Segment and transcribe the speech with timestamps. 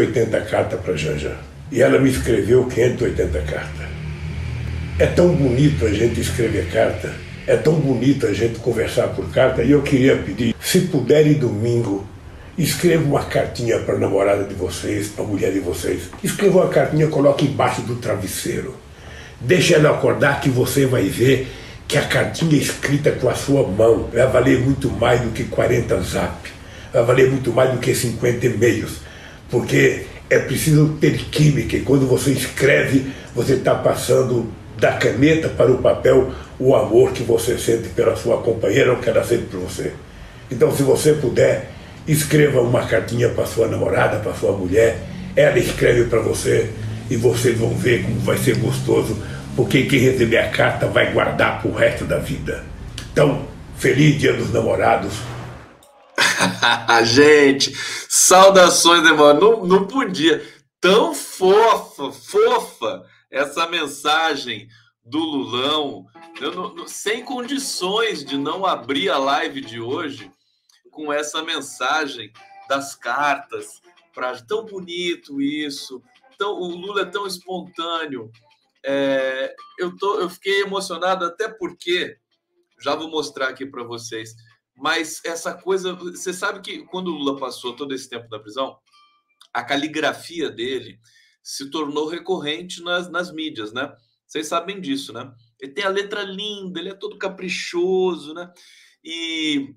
[0.00, 1.36] escrevi 580 cartas para Janja.
[1.70, 3.86] E ela me escreveu 580 cartas.
[4.98, 7.14] É tão bonito a gente escrever carta,
[7.46, 12.06] é tão bonito a gente conversar por carta, e eu queria pedir, se puderem domingo,
[12.58, 16.02] escreva uma cartinha para a namorada de vocês, para a mulher de vocês.
[16.22, 18.74] Escreva uma cartinha, coloque embaixo do travesseiro.
[19.40, 21.50] Deixe ela acordar que você vai ver
[21.88, 25.98] que a cartinha escrita com a sua mão vai valer muito mais do que 40
[26.02, 26.50] zap,
[26.92, 28.98] vai valer muito mais do que 50 e-mails,
[29.50, 35.70] porque é preciso ter química e quando você escreve, você está passando da caneta para
[35.70, 39.60] o papel o amor que você sente pela sua companheira ou que ela sente por
[39.60, 39.92] você.
[40.50, 41.70] Então, se você puder,
[42.06, 44.98] escreva uma cartinha para sua namorada, para sua mulher,
[45.36, 46.70] ela escreve para você
[47.10, 49.16] e vocês vão ver como vai ser gostoso,
[49.56, 52.64] porque quem receber a carta vai guardar para o resto da vida.
[53.12, 55.14] Então, feliz Dia dos Namorados
[57.04, 57.72] Gente,
[58.20, 59.34] saudações, irmão.
[59.34, 60.46] Não, não podia.
[60.80, 64.68] Tão fofa, fofa essa mensagem
[65.04, 66.06] do Lulão.
[66.40, 70.30] Eu não, sem condições de não abrir a live de hoje
[70.90, 72.32] com essa mensagem
[72.68, 73.80] das cartas.
[74.14, 76.02] Pra, tão bonito isso.
[76.38, 78.30] Tão, o Lula é tão espontâneo.
[78.84, 82.16] É, eu, tô, eu fiquei emocionado até porque,
[82.78, 84.34] já vou mostrar aqui para vocês
[84.80, 88.78] mas essa coisa, você sabe que quando o Lula passou todo esse tempo na prisão,
[89.52, 90.98] a caligrafia dele
[91.42, 93.92] se tornou recorrente nas, nas mídias, né?
[94.26, 95.30] Vocês sabem disso, né?
[95.60, 98.50] Ele tem a letra linda, ele é todo caprichoso, né?
[99.04, 99.74] E,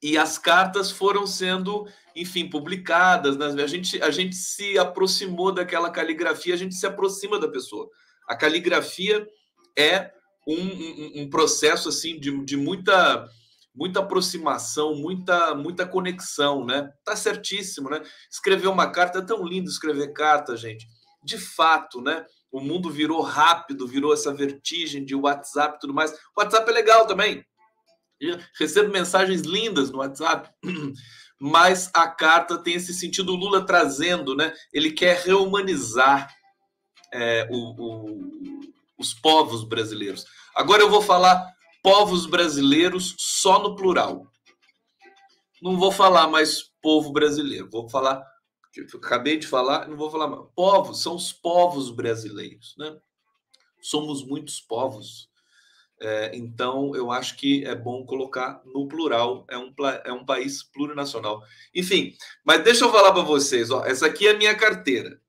[0.00, 3.36] e as cartas foram sendo, enfim, publicadas.
[3.36, 3.46] Né?
[3.46, 7.88] A, gente, a gente se aproximou daquela caligrafia, a gente se aproxima da pessoa.
[8.28, 9.26] A caligrafia
[9.76, 10.12] é
[10.46, 13.28] um, um, um processo assim de, de muita
[13.78, 16.90] muita aproximação, muita muita conexão, né?
[17.04, 18.02] Tá certíssimo, né?
[18.28, 20.84] Escrever uma carta é tão lindo escrever carta, gente.
[21.22, 22.26] De fato, né?
[22.50, 26.10] O mundo virou rápido, virou essa vertigem de WhatsApp e tudo mais.
[26.36, 27.44] O WhatsApp é legal também.
[28.20, 30.50] Eu recebo mensagens lindas no WhatsApp,
[31.40, 34.52] mas a carta tem esse sentido, Lula trazendo, né?
[34.72, 36.28] Ele quer rehumanizar
[37.14, 38.60] é, o, o,
[38.98, 40.24] os povos brasileiros.
[40.56, 41.46] Agora eu vou falar
[41.82, 44.26] povos brasileiros só no plural.
[45.60, 48.24] Não vou falar mais povo brasileiro, vou falar,
[48.94, 50.44] acabei de falar, não vou falar mais.
[50.54, 52.96] Povos são os povos brasileiros, né?
[53.80, 55.28] Somos muitos povos.
[56.00, 59.74] É, então, eu acho que é bom colocar no plural, é um,
[60.04, 61.42] é um país plurinacional.
[61.74, 65.20] Enfim, mas deixa eu falar para vocês, ó, essa aqui é a minha carteira,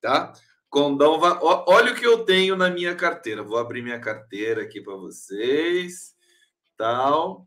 [0.00, 0.34] tá?
[0.70, 1.18] Condão,
[1.66, 3.42] olha o que eu tenho na minha carteira.
[3.42, 6.14] Vou abrir minha carteira aqui para vocês.
[6.76, 7.44] Tal.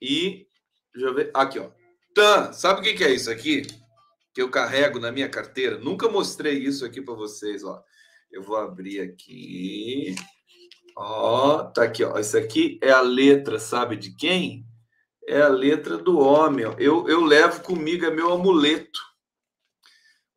[0.00, 0.48] E
[0.92, 1.30] deixa eu ver.
[1.32, 1.70] Aqui, ó.
[2.12, 3.62] Tan, sabe o que é isso aqui?
[4.34, 5.78] Que eu carrego na minha carteira.
[5.78, 7.80] Nunca mostrei isso aqui para vocês, ó.
[8.30, 10.16] Eu vou abrir aqui.
[10.96, 12.18] Ó, tá aqui, ó.
[12.18, 14.66] Isso aqui é a letra, sabe de quem?
[15.28, 16.64] É a letra do homem.
[16.76, 19.11] Eu, eu levo comigo, é meu amuleto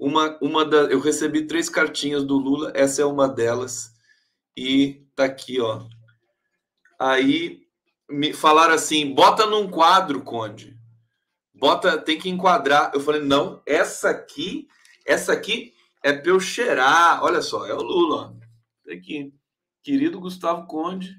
[0.06, 3.92] uma, uma da, eu recebi três cartinhas do Lula, essa é uma delas,
[4.56, 5.81] e tá aqui, ó.
[7.00, 7.63] Aí
[8.07, 10.78] me falaram assim: bota num quadro, Conde.
[11.52, 12.92] Bota, tem que enquadrar.
[12.94, 14.68] Eu falei: não, essa aqui,
[15.07, 15.74] essa aqui
[16.04, 17.24] é para eu cheirar.
[17.24, 18.38] Olha só, é o Lula.
[18.88, 18.94] Ó.
[18.94, 19.34] Aqui,
[19.81, 21.18] querido Gustavo Conde,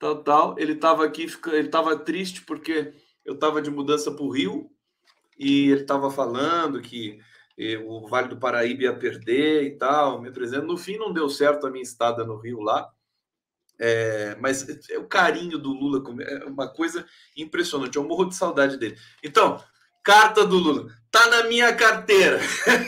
[0.00, 0.58] tal, tal.
[0.58, 2.92] Ele estava aqui, ele estava triste porque
[3.24, 4.68] eu estava de mudança para o Rio
[5.38, 7.20] e ele estava falando que
[7.76, 10.66] o Vale do Paraíba ia perder e tal, me apresento.
[10.66, 12.90] No fim, não deu certo a minha estada no Rio lá.
[13.78, 17.96] É, mas é, o carinho do Lula é uma coisa impressionante.
[17.96, 18.96] Eu morro de saudade dele.
[19.22, 19.62] Então,
[20.02, 20.86] carta do Lula.
[21.10, 22.38] Tá na minha carteira.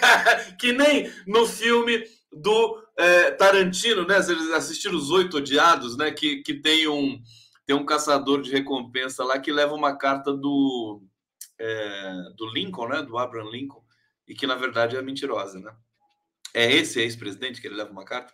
[0.59, 4.23] que nem no filme do é, Tarantino, né?
[4.23, 6.11] Vocês assistiram Os Oito Odiados, né?
[6.11, 7.21] Que, que tem um
[7.65, 11.03] tem um caçador de recompensa lá que leva uma carta do
[11.59, 13.03] é, do Lincoln, né?
[13.03, 13.82] Do Abraham Lincoln
[14.33, 15.71] e que na verdade é mentirosa, né?
[16.55, 18.33] É esse ex-presidente que ele leva uma carta?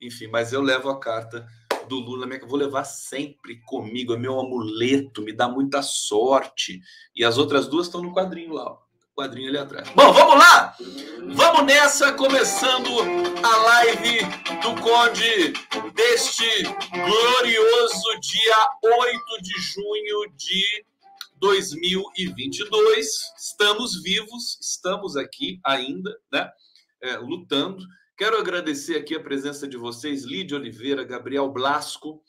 [0.00, 1.44] Enfim, mas eu levo a carta
[1.88, 6.80] do Lula, minha, vou levar sempre comigo, é meu amuleto, me dá muita sorte.
[7.14, 8.78] E as outras duas estão no quadrinho lá, ó.
[9.16, 9.88] quadrinho ali atrás.
[9.90, 10.76] Bom, vamos lá!
[11.34, 12.88] Vamos nessa, começando
[13.42, 14.20] a live
[14.62, 15.54] do Conde
[15.92, 16.62] deste
[16.92, 20.91] glorioso dia 8 de junho de
[21.42, 23.08] 2022.
[23.36, 26.48] Estamos vivos, estamos aqui ainda, né?
[27.02, 27.84] É, lutando.
[28.16, 32.22] Quero agradecer aqui a presença de vocês, Lídia Oliveira, Gabriel Blasco,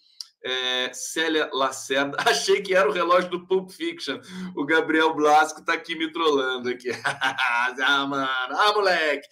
[0.45, 4.19] É, Célia Lacerda, achei que era o relógio do Pulp Fiction.
[4.57, 6.89] O Gabriel Blasco tá aqui me trollando aqui.
[7.05, 9.27] ah, mano, ah, moleque.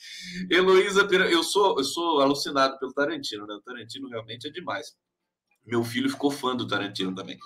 [0.49, 3.55] Heloísa Pereira, eu sou, eu sou alucinado pelo Tarantino, né?
[3.55, 4.95] O Tarantino realmente é demais.
[5.65, 7.37] Meu filho ficou fã do Tarantino também.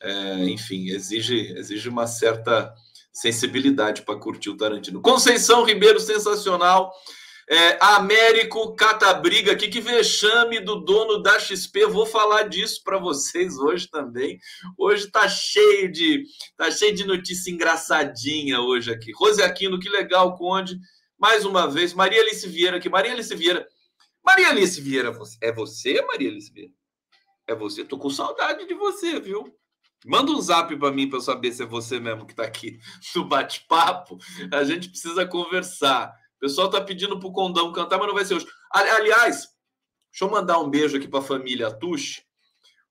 [0.00, 2.72] É, enfim, exige, exige uma certa
[3.12, 5.02] sensibilidade para curtir o Tarantino.
[5.02, 6.92] Conceição Ribeiro, sensacional.
[7.50, 11.86] É, Américo Catabriga aqui, que vexame do dono da XP.
[11.86, 14.38] Vou falar disso para vocês hoje também.
[14.76, 16.24] Hoje tá cheio de
[16.56, 19.12] tá cheio de notícia engraçadinha hoje aqui.
[19.12, 20.78] Rose Aquino, que legal, Conde.
[21.18, 22.88] Mais uma vez, Maria Alice Vieira aqui.
[22.88, 23.66] Maria Alice Vieira.
[24.22, 26.72] Maria Alice Vieira, é você, Maria Alice Vieira?
[27.46, 27.82] É você?
[27.82, 29.50] Tô com saudade de você, viu?
[30.06, 32.78] Manda um zap para mim para saber se é você mesmo que está aqui
[33.14, 34.18] no bate-papo.
[34.52, 36.14] A gente precisa conversar.
[36.36, 38.46] O pessoal está pedindo para o Condão cantar, mas não vai ser hoje.
[38.70, 39.48] Aliás,
[40.10, 42.22] deixa eu mandar um beijo aqui para a família Tuxi.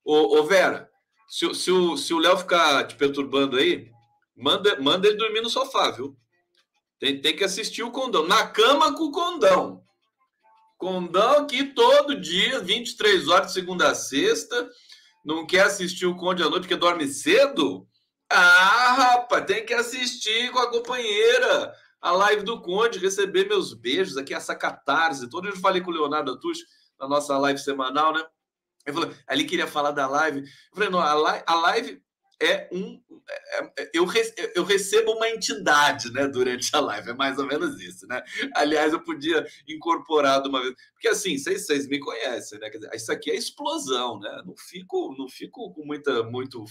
[0.04, 0.90] Ô, ô, Vera,
[1.28, 3.90] se, se o se o Léo ficar te perturbando aí,
[4.36, 6.16] manda, manda ele dormir no sofá, viu?
[6.98, 8.26] Tem, tem que assistir o Condão.
[8.26, 9.82] Na cama com o Condão.
[10.76, 14.68] Condão aqui todo dia, 23 horas de segunda a sexta.
[15.24, 17.86] Não quer assistir o Conde à noite porque dorme cedo?
[18.30, 24.16] Ah, rapaz, tem que assistir com a companheira a live do Conde, receber meus beijos
[24.16, 25.28] aqui, essa catarse.
[25.28, 26.60] Todo dia eu falei com o Leonardo Atush
[26.98, 28.24] na nossa live semanal, né?
[28.86, 30.40] Ele falou, ali queria falar da live.
[30.40, 32.02] Eu falei, não, a live, a live
[32.40, 33.00] é um.
[33.28, 34.06] É, é, eu,
[34.54, 38.22] eu recebo uma entidade né, durante a live, é mais ou menos isso, né?
[38.54, 40.74] Aliás, eu podia incorporar de uma vez.
[40.92, 42.70] Porque assim, vocês, vocês me conhecem, né?
[42.70, 44.42] Quer dizer, isso aqui é explosão, né?
[44.46, 46.64] Não fico, não fico com muita, muito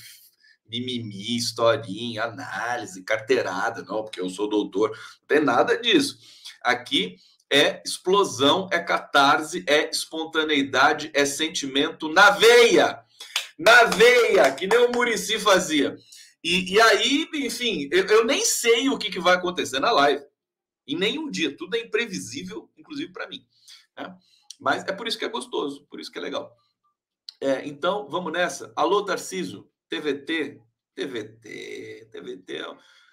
[0.69, 6.18] mimimi, historinha, análise, carteirada, não, porque eu sou doutor, não tem nada disso.
[6.62, 7.18] Aqui
[7.50, 13.06] é explosão, é catarse, é espontaneidade, é sentimento na veia
[13.57, 15.98] na veia, que nem o Murici fazia.
[16.44, 20.24] E, e aí, enfim, eu, eu, nem sei o que, que vai acontecer na live.
[20.88, 21.56] Em nenhum dia.
[21.56, 23.45] Tudo é imprevisível, inclusive para mim.
[23.98, 24.15] Né?
[24.59, 26.56] Mas é por isso que é gostoso, por isso que é legal.
[27.42, 28.71] É, então, vamos nessa.
[28.75, 30.62] Alô, Tarciso, TVT,
[30.95, 32.62] TVT, TVT,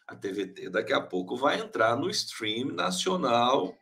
[0.07, 3.77] a TVT daqui a pouco vai entrar no stream nacional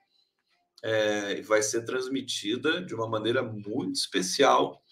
[0.82, 4.82] é, e vai ser transmitida de uma maneira muito especial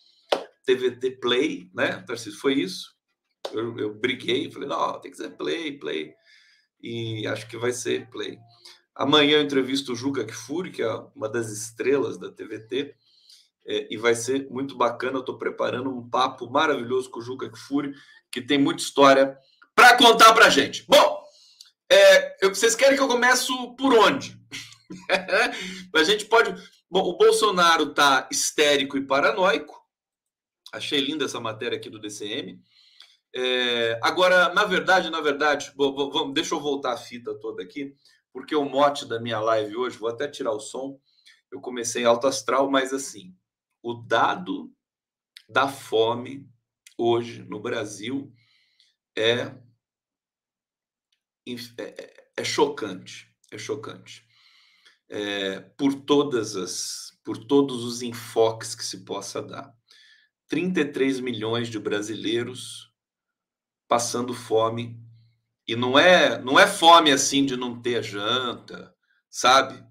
[0.70, 2.38] TVT Play, né, Tarcísio?
[2.38, 2.94] Foi isso.
[3.52, 6.14] Eu, eu briguei, falei, não, tem que ser Play, Play.
[6.80, 8.38] E acho que vai ser Play.
[8.94, 12.94] Amanhã eu entrevisto o Juca Kfouri, que é uma das estrelas da TVT,
[13.66, 15.16] é, e vai ser muito bacana.
[15.16, 17.92] Eu estou preparando um papo maravilhoso com o Juca Kfouri,
[18.30, 19.36] que tem muita história
[19.74, 20.84] para contar para gente.
[20.86, 21.22] Bom,
[21.90, 24.38] é, eu, vocês querem que eu comece por onde?
[25.94, 26.54] a gente pode.
[26.90, 29.79] Bom, o Bolsonaro está histérico e paranoico.
[30.72, 32.62] Achei linda essa matéria aqui do DCM.
[33.34, 37.94] É, agora, na verdade, na verdade, vamos, deixa eu voltar a fita toda aqui,
[38.32, 41.00] porque o mote da minha live hoje, vou até tirar o som.
[41.50, 43.34] Eu comecei alto astral, mas assim,
[43.82, 44.72] o dado
[45.48, 46.48] da fome
[46.96, 48.32] hoje no Brasil
[49.16, 49.52] é,
[51.46, 54.24] é, é, é chocante, é chocante.
[55.08, 59.79] É, por todas as, por todos os enfoques que se possa dar.
[60.50, 62.92] 33 milhões de brasileiros
[63.88, 65.00] passando fome.
[65.66, 68.92] E não é, não é fome assim de não ter janta,
[69.30, 69.82] sabe?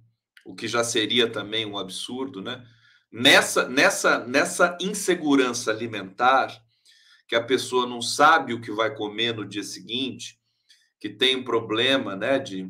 [0.46, 2.68] O que já seria também um absurdo, né?
[3.10, 6.62] Nessa, nessa, nessa insegurança alimentar,
[7.26, 10.40] que a pessoa não sabe o que vai comer no dia seguinte,
[11.00, 12.70] que tem um problema, né, de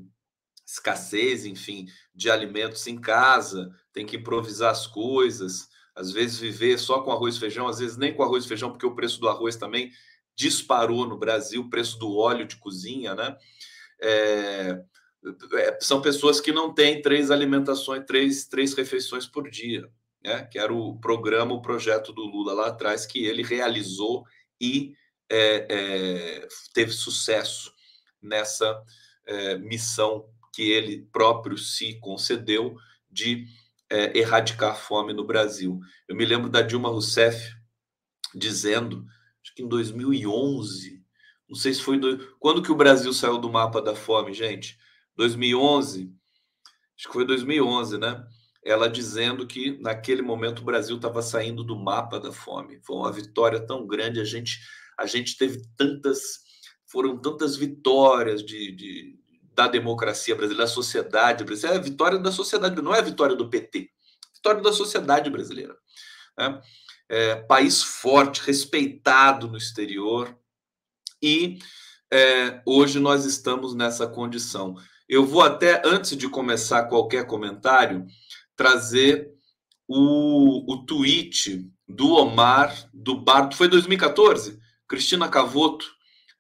[0.68, 5.69] escassez, enfim, de alimentos em casa, tem que improvisar as coisas,
[6.00, 8.72] às vezes viver só com arroz e feijão, às vezes nem com arroz e feijão,
[8.72, 9.92] porque o preço do arroz também
[10.34, 13.36] disparou no Brasil, o preço do óleo de cozinha, né?
[14.02, 14.82] É,
[15.56, 19.90] é, são pessoas que não têm três alimentações, três, três refeições por dia,
[20.24, 20.44] né?
[20.46, 24.24] Que era o programa, o projeto do Lula lá atrás, que ele realizou
[24.60, 24.94] e
[25.30, 27.74] é, é teve sucesso
[28.22, 28.82] nessa
[29.28, 32.78] é, missão que ele próprio se concedeu
[33.12, 33.46] de
[33.90, 35.80] é, erradicar a fome no Brasil.
[36.08, 37.54] Eu me lembro da Dilma Rousseff
[38.36, 39.06] dizendo,
[39.44, 41.04] acho que em 2011,
[41.48, 44.78] não sei se foi do, quando que o Brasil saiu do mapa da fome, gente?
[45.16, 46.14] 2011,
[46.98, 48.24] acho que foi 2011, né?
[48.64, 52.80] Ela dizendo que naquele momento o Brasil estava saindo do mapa da fome.
[52.84, 54.60] Foi uma vitória tão grande, a gente
[54.98, 56.50] a gente teve tantas
[56.92, 59.19] foram tantas vitórias de, de
[59.60, 61.76] da democracia brasileira, da sociedade brasileira.
[61.76, 65.30] É a vitória da sociedade, não é a vitória do PT, é vitória da sociedade
[65.30, 65.76] brasileira.
[66.38, 66.62] Né?
[67.10, 70.38] é, país forte, respeitado no exterior,
[71.22, 71.58] e
[72.14, 74.76] é, hoje nós estamos nessa condição.
[75.08, 78.06] Eu vou até, antes de começar qualquer comentário,
[78.56, 79.28] trazer
[79.88, 84.60] o, o tweet do Omar, do Barto, foi 2014?
[84.88, 85.92] Cristina Cavoto,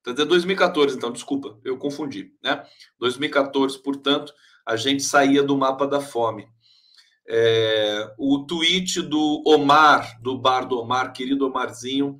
[0.03, 2.65] quer dizer 2014, então, desculpa, eu confundi, né?
[2.99, 4.33] 2014, portanto,
[4.65, 6.47] a gente saía do mapa da fome.
[7.27, 12.19] É, o tweet do Omar, do bar do Omar, querido Omarzinho,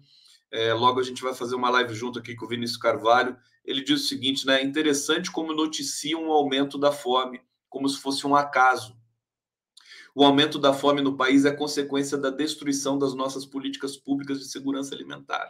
[0.52, 3.38] é, logo a gente vai fazer uma live junto aqui com o Vinícius Carvalho.
[3.64, 4.62] Ele diz o seguinte, né?
[4.62, 8.98] É interessante como noticiam um aumento da fome, como se fosse um acaso.
[10.16, 14.46] O aumento da fome no país é consequência da destruição das nossas políticas públicas de
[14.46, 15.48] segurança alimentar.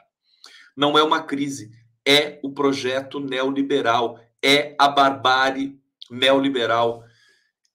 [0.76, 1.72] Não é uma crise,
[2.08, 5.80] é o projeto neoliberal, é a barbárie
[6.10, 7.04] neoliberal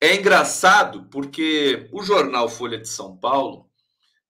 [0.04, 3.71] é engraçado porque o jornal Folha de São Paulo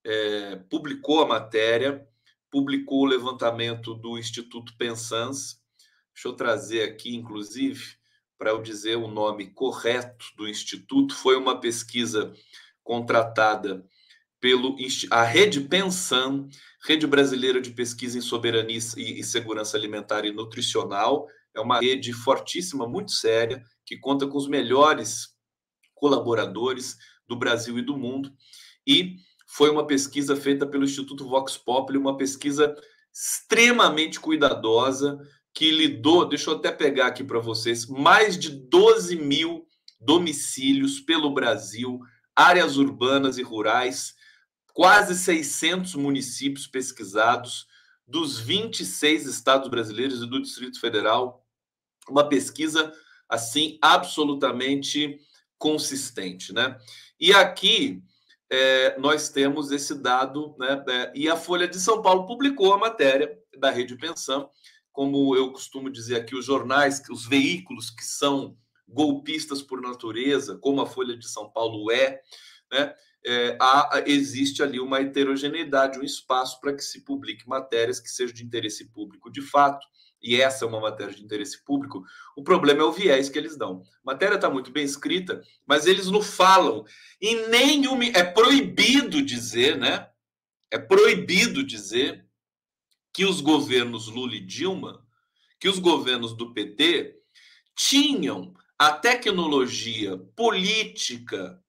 [0.05, 2.07] é, publicou a matéria,
[2.49, 5.59] publicou o levantamento do Instituto Pensans.
[6.13, 7.83] Deixa eu trazer aqui, inclusive,
[8.37, 11.13] para eu dizer o nome correto do instituto.
[11.13, 12.31] Foi uma pesquisa
[12.81, 13.85] contratada
[14.45, 14.75] pelo
[15.09, 16.47] a Rede Pensan,
[16.85, 21.27] Rede Brasileira de Pesquisa em Soberania e Segurança Alimentar e Nutricional.
[21.55, 25.29] É uma rede fortíssima, muito séria, que conta com os melhores
[25.95, 26.95] colaboradores
[27.27, 28.31] do Brasil e do mundo.
[28.85, 29.15] E
[29.47, 32.75] foi uma pesquisa feita pelo Instituto Vox Populi, uma pesquisa
[33.11, 35.17] extremamente cuidadosa,
[35.55, 39.65] que lidou, deixa eu até pegar aqui para vocês, mais de 12 mil
[39.99, 41.99] domicílios pelo Brasil,
[42.35, 44.13] áreas urbanas e rurais,
[44.75, 47.65] quase 600 municípios pesquisados,
[48.05, 51.47] dos 26 estados brasileiros e do Distrito Federal,
[52.09, 52.93] uma pesquisa
[53.27, 55.17] assim absolutamente
[55.57, 56.77] consistente, né?
[57.17, 58.03] E aqui
[58.49, 60.83] é, nós temos esse dado, né?
[60.89, 64.49] É, e a Folha de São Paulo publicou a matéria da Rede Pensão,
[64.91, 70.81] como eu costumo dizer aqui, os jornais, os veículos que são golpistas por natureza, como
[70.81, 72.21] a Folha de São Paulo é,
[72.69, 72.93] né?
[73.27, 78.35] É, há, existe ali uma heterogeneidade, um espaço para que se publique matérias que sejam
[78.35, 79.85] de interesse público de fato,
[80.21, 82.03] e essa é uma matéria de interesse público,
[82.35, 83.83] o problema é o viés que eles dão.
[84.03, 86.83] A matéria está muito bem escrita, mas eles não falam.
[87.21, 88.01] E nenhum.
[88.01, 90.09] É proibido dizer, né?
[90.71, 92.25] É proibido dizer
[93.13, 95.05] que os governos Lula e Dilma,
[95.59, 97.15] que os governos do PT,
[97.75, 101.63] tinham a tecnologia política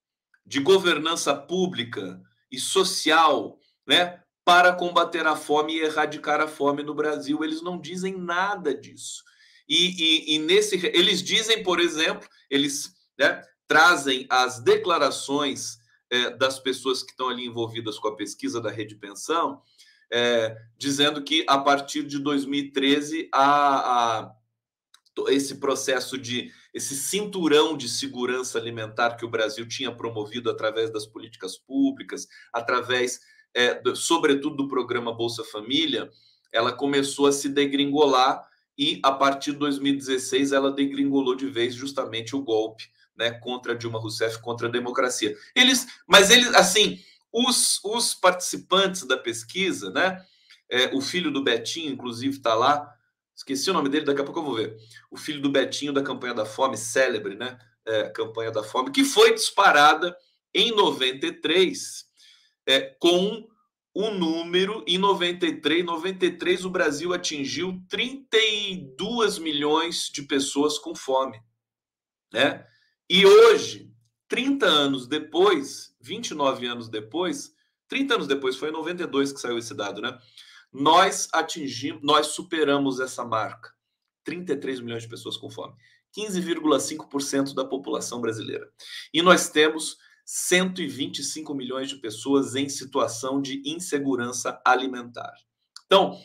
[0.47, 6.95] de governança pública e social, né, para combater a fome e erradicar a fome no
[6.95, 7.43] Brasil.
[7.43, 9.25] Eles não dizem nada disso.
[9.69, 16.61] E, e, e nesse, eles dizem, por exemplo, eles né, trazem as declarações é, das
[16.61, 19.61] pessoas que estão ali envolvidas com a pesquisa da Rede Pensão,
[20.13, 24.33] é, dizendo que a partir de 2013 a, a,
[25.29, 31.07] esse processo de esse cinturão de segurança alimentar que o Brasil tinha promovido através das
[31.07, 33.19] políticas públicas, através
[33.57, 36.11] é, sobretudo do programa Bolsa Família,
[36.53, 42.37] ela começou a se degringolar e a partir de 2016 ela degringolou de vez justamente
[42.37, 45.35] o golpe, né, contra Dilma Rousseff, contra a democracia.
[45.55, 47.01] Eles, mas eles, assim,
[47.33, 50.23] os, os participantes da pesquisa, né,
[50.71, 52.95] é, o filho do Betinho, inclusive, está lá,
[53.37, 54.77] esqueci o nome dele, daqui a pouco eu vou ver.
[55.11, 59.05] O filho do Betinho da campanha da fome, célebre, né, é, campanha da fome, que
[59.05, 60.17] foi disparada
[60.55, 62.07] em 93
[62.67, 63.47] é, com
[63.95, 71.41] o número em 93, 93 o Brasil atingiu 32 milhões de pessoas com fome,
[72.31, 72.67] né?
[73.09, 73.91] E hoje,
[74.29, 77.55] 30 anos depois, 29 anos depois,
[77.89, 80.19] 30 anos depois, foi em 92 que saiu esse dado, né?
[80.79, 83.73] Nós atingimos, nós superamos essa marca.
[84.25, 85.75] 33 milhões de pessoas com fome.
[86.15, 88.69] 15,5% da população brasileira.
[89.13, 95.33] E nós temos 125 milhões de pessoas em situação de insegurança alimentar.
[95.87, 96.21] Então,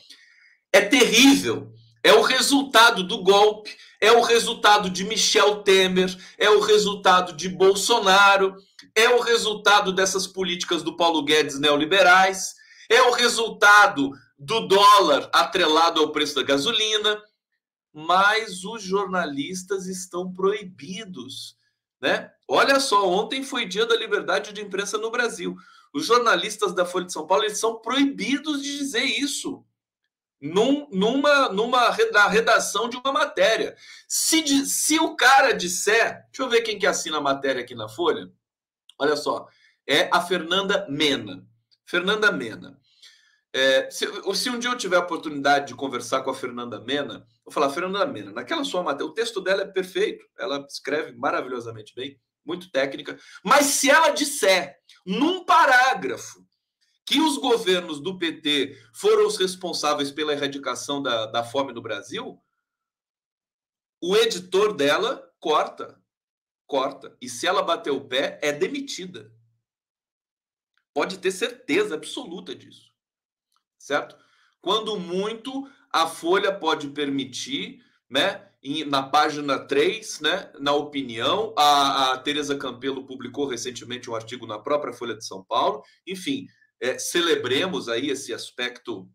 [0.74, 1.74] é terrível.
[2.04, 7.48] É o resultado do golpe, é o resultado de Michel Temer, é o resultado de
[7.48, 8.56] Bolsonaro,
[8.96, 12.56] é o resultado dessas políticas do Paulo Guedes neoliberais,
[12.90, 17.22] é o resultado do dólar atrelado ao preço da gasolina,
[17.94, 21.56] mas os jornalistas estão proibidos
[22.02, 22.32] né?
[22.48, 25.56] Olha só, ontem foi dia da liberdade de imprensa no Brasil.
[25.94, 29.64] Os jornalistas da Folha de São Paulo eles são proibidos de dizer isso
[30.42, 33.76] num, numa, numa redação de uma matéria.
[34.08, 37.88] Se, se o cara disser, deixa eu ver quem que assina a matéria aqui na
[37.88, 38.32] Folha.
[38.98, 39.48] Olha só,
[39.88, 41.48] é a Fernanda Mena.
[41.86, 42.81] Fernanda Mena.
[43.54, 44.06] É, se,
[44.36, 47.70] se, um dia eu tiver a oportunidade de conversar com a Fernanda Mena, vou falar,
[47.70, 52.72] Fernanda Mena, naquela sua matéria, o texto dela é perfeito, ela escreve maravilhosamente bem, muito
[52.72, 56.46] técnica, mas se ela disser num parágrafo
[57.06, 62.42] que os governos do PT foram os responsáveis pela erradicação da, da fome no Brasil,
[64.02, 66.02] o editor dela corta,
[66.66, 67.16] corta.
[67.22, 69.32] E se ela bater o pé, é demitida.
[70.94, 72.91] Pode ter certeza absoluta disso.
[73.82, 74.16] Certo?
[74.62, 78.48] Quando muito, a Folha pode permitir, né?
[78.86, 84.60] na página 3, né, na opinião, a, a Tereza Campelo publicou recentemente um artigo na
[84.60, 85.82] própria Folha de São Paulo.
[86.06, 86.46] Enfim,
[86.80, 89.10] é, celebremos aí esse aspecto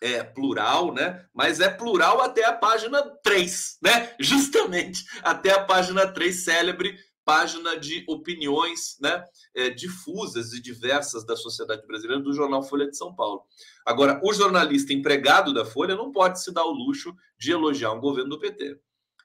[0.00, 1.24] é, plural, né?
[1.34, 4.14] Mas é plural até a página 3, né?
[4.20, 11.36] Justamente até a página 3, célebre página de opiniões né, é, difusas e diversas da
[11.36, 13.44] sociedade brasileira do jornal Folha de São Paulo.
[13.84, 18.00] Agora, o jornalista empregado da Folha não pode se dar o luxo de elogiar um
[18.00, 18.78] governo do PT.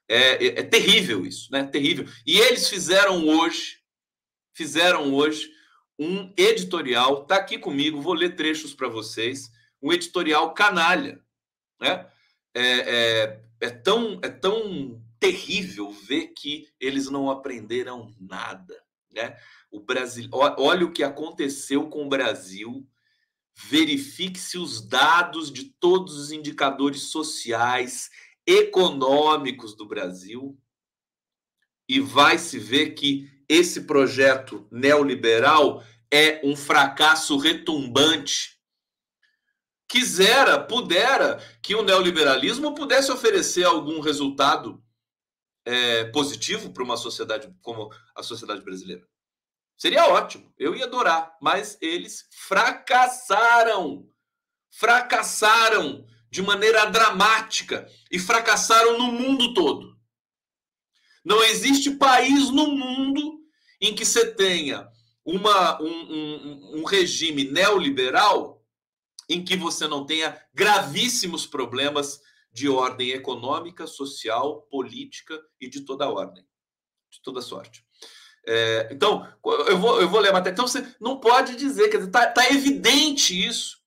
[0.08, 1.64] É, é, é terrível isso, né?
[1.64, 2.04] Terrível.
[2.26, 3.78] E eles fizeram hoje,
[4.52, 5.50] fizeram hoje
[5.98, 9.50] um editorial, tá aqui comigo, vou ler trechos para vocês,
[9.82, 11.20] um editorial canalha,
[11.80, 12.06] né?
[12.54, 19.36] É, é, é, tão, é tão terrível ver que eles não aprenderam nada, né?
[19.70, 22.88] O Brasil, olha o que aconteceu com o Brasil.
[23.54, 28.08] Verifique-se os dados de todos os indicadores sociais,
[28.46, 30.58] econômicos do Brasil
[31.88, 38.60] e vai se ver que esse projeto neoliberal é um fracasso retumbante.
[39.88, 44.80] Quisera, pudera que o neoliberalismo pudesse oferecer algum resultado
[45.64, 49.06] é, positivo para uma sociedade como a sociedade brasileira.
[49.76, 54.06] Seria ótimo, eu ia adorar, mas eles fracassaram.
[54.70, 59.98] Fracassaram de maneira dramática e fracassaram no mundo todo.
[61.24, 63.40] Não existe país no mundo
[63.80, 64.88] em que você tenha
[65.24, 68.62] uma, um, um, um regime neoliberal
[69.28, 72.20] em que você não tenha gravíssimos problemas
[72.52, 76.44] de ordem econômica, social, política e de toda ordem,
[77.10, 77.84] de toda sorte.
[78.46, 79.26] É, então,
[79.68, 80.54] eu vou, eu vou ler a matéria.
[80.54, 83.78] Então, você não pode dizer, quer dizer, está tá evidente isso.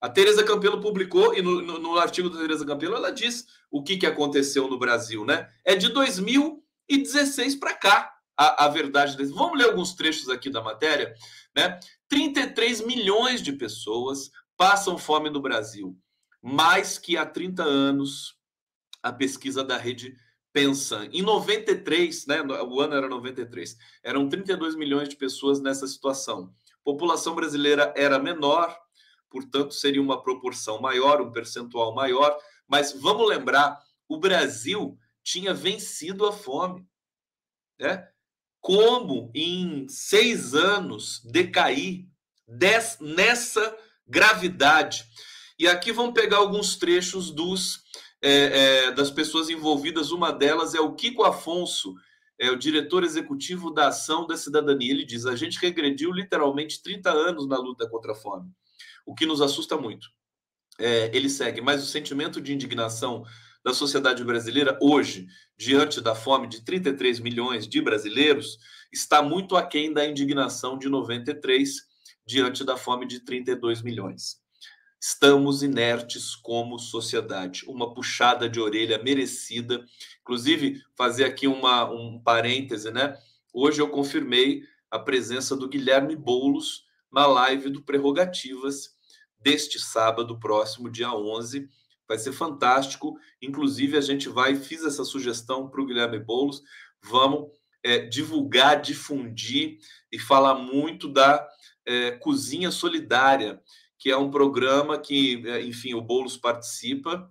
[0.00, 3.82] A Tereza Campelo publicou, e no, no, no, artigo da Tereza Campelo, ela diz o
[3.82, 5.48] que, que aconteceu no Brasil, né?
[5.64, 9.32] É de 2016 para cá a, a verdade desse.
[9.32, 11.14] Vamos ler alguns trechos aqui da matéria,
[11.56, 11.80] né?
[12.08, 15.98] 33 milhões de pessoas passam fome no Brasil,
[16.46, 18.36] mais que há 30 anos
[19.02, 20.16] a pesquisa da rede
[20.52, 21.08] Pensan.
[21.12, 26.54] Em 93, né, o ano era 93, eram 32 milhões de pessoas nessa situação.
[26.82, 28.76] População brasileira era menor,
[29.28, 33.78] portanto, seria uma proporção maior, um percentual maior, mas vamos lembrar,
[34.08, 36.86] o Brasil tinha vencido a fome.
[37.78, 38.08] Né?
[38.66, 42.04] como em seis anos decair
[42.48, 45.04] des, nessa gravidade.
[45.58, 47.80] E aqui vamos pegar alguns trechos dos
[48.22, 50.10] é, é, das pessoas envolvidas.
[50.10, 51.94] Uma delas é o Kiko Afonso,
[52.38, 54.90] é o diretor executivo da Ação da Cidadania.
[54.90, 58.50] Ele diz: a gente regrediu literalmente 30 anos na luta contra a fome,
[59.06, 60.08] o que nos assusta muito.
[60.78, 63.24] É, ele segue, mas o sentimento de indignação
[63.64, 68.58] da sociedade brasileira hoje, diante da fome de 33 milhões de brasileiros,
[68.92, 71.70] está muito aquém da indignação de 93,
[72.26, 74.45] diante da fome de 32 milhões.
[75.08, 77.64] Estamos inertes como sociedade.
[77.68, 79.86] Uma puxada de orelha merecida.
[80.20, 83.16] Inclusive, fazer aqui uma, um parêntese, né?
[83.54, 88.96] Hoje eu confirmei a presença do Guilherme Boulos na live do Prerrogativas
[89.38, 91.68] deste sábado próximo, dia 11
[92.08, 93.16] vai ser fantástico.
[93.40, 96.62] Inclusive, a gente vai, fiz essa sugestão para o Guilherme Boulos,
[97.00, 99.78] vamos é, divulgar, difundir
[100.10, 101.46] e falar muito da
[101.86, 103.62] é, Cozinha Solidária,
[104.06, 107.28] que é um programa que, é, enfim, o Boulos participa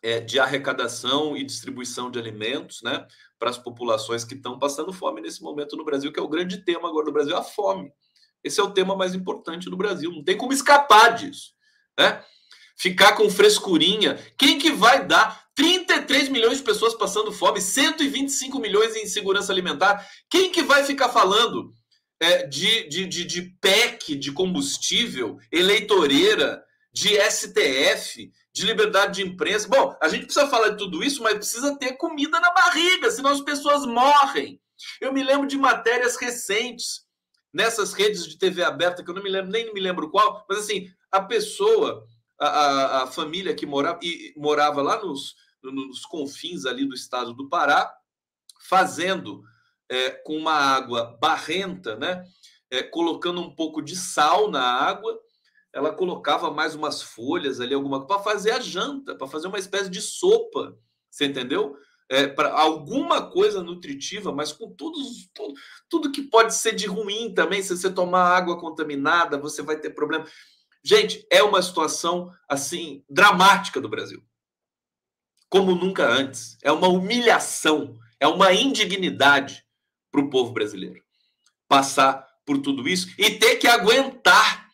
[0.00, 3.04] é, de arrecadação e distribuição de alimentos, né,
[3.40, 6.58] para as populações que estão passando fome nesse momento no Brasil, que é o grande
[6.58, 7.90] tema agora do Brasil, a fome.
[8.44, 11.54] Esse é o tema mais importante do Brasil, não tem como escapar disso,
[11.98, 12.22] né?
[12.78, 14.14] ficar com frescurinha.
[14.38, 20.08] Quem que vai dar 33 milhões de pessoas passando fome, 125 milhões em insegurança alimentar?
[20.30, 21.74] Quem que vai ficar falando
[22.48, 29.68] de, de, de, de PEC, de combustível, eleitoreira, de STF, de liberdade de imprensa?
[29.68, 33.30] Bom, a gente precisa falar de tudo isso, mas precisa ter comida na barriga, senão
[33.30, 34.60] as pessoas morrem.
[35.00, 37.06] Eu me lembro de matérias recentes
[37.52, 40.58] nessas redes de TV aberta, que eu não me lembro, nem me lembro qual, mas
[40.58, 42.04] assim, a pessoa,
[42.38, 47.32] a, a, a família que morava, e, morava lá nos, nos confins ali do estado
[47.32, 47.90] do Pará,
[48.68, 49.42] fazendo
[49.88, 52.24] é, com uma água barrenta, né?
[52.70, 55.18] É, colocando um pouco de sal na água,
[55.72, 59.90] ela colocava mais umas folhas ali, alguma para fazer a janta, para fazer uma espécie
[59.90, 60.74] de sopa,
[61.10, 61.76] você entendeu?
[62.08, 64.98] É, para alguma coisa nutritiva, mas com tudo,
[65.34, 65.54] tudo,
[65.88, 67.62] tudo que pode ser de ruim também.
[67.62, 70.24] Se você tomar água contaminada, você vai ter problema.
[70.82, 74.22] Gente, é uma situação assim dramática do Brasil,
[75.48, 76.56] como nunca antes.
[76.62, 79.65] É uma humilhação, é uma indignidade
[80.16, 81.02] para o povo brasileiro
[81.68, 84.68] passar por tudo isso e ter que aguentar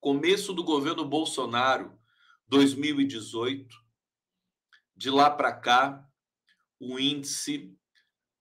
[0.00, 1.98] Começo do governo Bolsonaro,
[2.46, 3.87] 2018,
[4.98, 6.04] de lá para cá,
[6.80, 7.72] o índice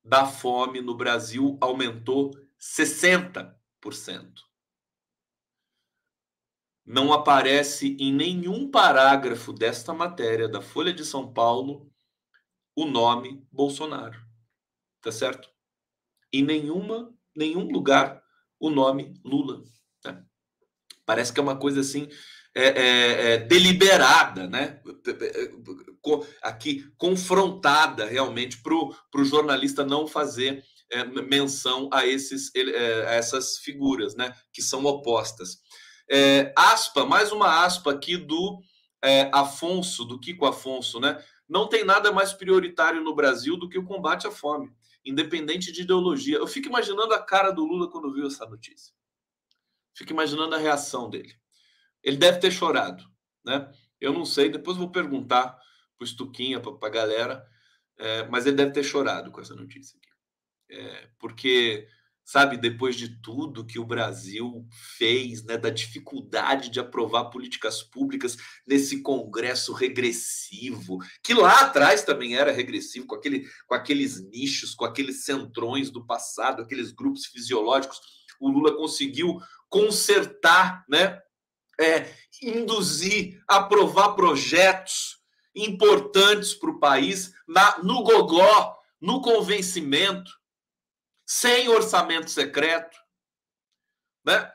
[0.03, 3.53] da fome no Brasil aumentou 60%.
[6.83, 11.93] Não aparece em nenhum parágrafo desta matéria da Folha de São Paulo
[12.75, 14.19] o nome Bolsonaro.
[15.01, 15.47] Tá certo?
[16.33, 18.23] Em nenhuma, nenhum lugar
[18.59, 19.61] o nome Lula.
[20.03, 20.25] Né?
[21.05, 22.09] Parece que é uma coisa assim
[22.57, 24.81] é, é, é, deliberada, né?
[26.41, 33.59] Aqui confrontada realmente para o jornalista não fazer é, menção a, esses, é, a essas
[33.59, 34.33] figuras, né?
[34.51, 35.59] Que são opostas.
[36.09, 38.59] É, aspa, mais uma aspa aqui do
[39.31, 41.23] Afonso, do Kiko Afonso, né?
[41.47, 44.71] Não tem nada mais prioritário no Brasil do que o combate à fome,
[45.05, 46.37] independente de ideologia.
[46.37, 48.91] Eu fico imaginando a cara do Lula quando viu essa notícia.
[49.93, 51.35] Fico imaginando a reação dele.
[52.03, 53.03] Ele deve ter chorado,
[53.45, 53.71] né?
[53.99, 55.57] Eu não sei, depois vou perguntar
[55.97, 57.45] para o Stuquinha, para a galera,
[57.97, 60.07] é, mas ele deve ter chorado com essa notícia aqui.
[60.69, 61.87] É, porque,
[62.23, 68.37] sabe, depois de tudo que o Brasil fez, né, da dificuldade de aprovar políticas públicas
[68.67, 74.85] nesse Congresso regressivo, que lá atrás também era regressivo, com, aquele, com aqueles nichos, com
[74.85, 77.99] aqueles centrões do passado, aqueles grupos fisiológicos,
[78.39, 81.19] o Lula conseguiu consertar, né?
[81.79, 85.19] É, induzir, aprovar projetos
[85.55, 90.31] importantes para o país na, no gogó, no convencimento,
[91.25, 92.97] sem orçamento secreto,
[94.25, 94.51] né?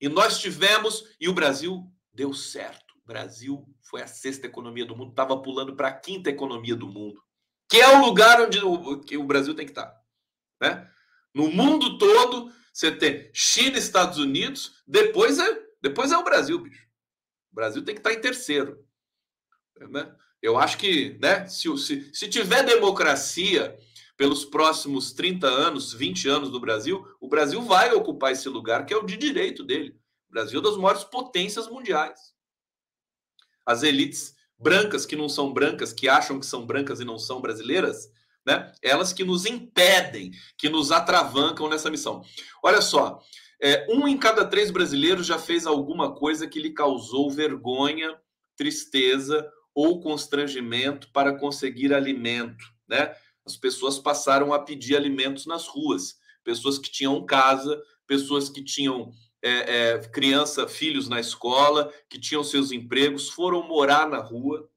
[0.00, 2.94] E nós tivemos e o Brasil deu certo.
[3.02, 6.86] O Brasil foi a sexta economia do mundo, estava pulando para a quinta economia do
[6.86, 7.22] mundo,
[7.68, 10.02] que é o lugar onde o, que o Brasil tem que estar, tá,
[10.60, 10.90] né?
[11.34, 16.86] No mundo todo, você tem China, Estados Unidos, depois é depois é o Brasil, bicho.
[17.52, 18.84] O Brasil tem que estar em terceiro.
[19.90, 20.14] Né?
[20.42, 23.76] Eu acho que, né, se, se, se tiver democracia
[24.16, 28.92] pelos próximos 30 anos, 20 anos do Brasil, o Brasil vai ocupar esse lugar que
[28.92, 29.96] é o de direito dele.
[30.28, 32.34] O Brasil é das maiores potências mundiais.
[33.64, 37.40] As elites brancas que não são brancas, que acham que são brancas e não são
[37.40, 38.10] brasileiras,
[38.44, 38.72] né?
[38.82, 42.24] Elas que nos impedem, que nos atravancam nessa missão.
[42.62, 43.22] Olha só,
[43.60, 48.16] é, um em cada três brasileiros já fez alguma coisa que lhe causou vergonha,
[48.56, 53.14] tristeza ou constrangimento para conseguir alimento, né?
[53.44, 59.12] As pessoas passaram a pedir alimentos nas ruas, pessoas que tinham casa, pessoas que tinham
[59.42, 64.68] é, é, criança, filhos na escola, que tinham seus empregos, foram morar na rua.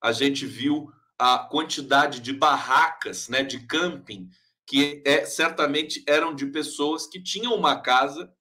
[0.00, 4.28] A gente viu a quantidade de barracas, né, de camping
[4.66, 8.32] que é, certamente eram de pessoas que tinham uma casa,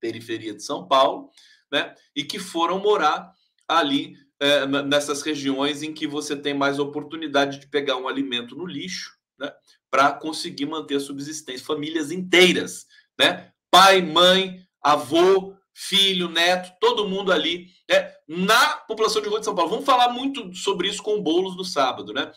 [0.00, 1.30] periferia de São Paulo,
[1.72, 3.32] né, e que foram morar
[3.66, 8.66] ali é, nessas regiões em que você tem mais oportunidade de pegar um alimento no
[8.66, 9.50] lixo, né,
[9.90, 11.64] para conseguir manter a subsistência.
[11.64, 12.86] Famílias inteiras,
[13.18, 13.50] né?
[13.70, 18.12] Pai, mãe, avô, filho, neto, todo mundo ali, né?
[18.28, 19.70] Na população de rua de São Paulo.
[19.70, 22.30] Vamos falar muito sobre isso com o Boulos no sábado, né?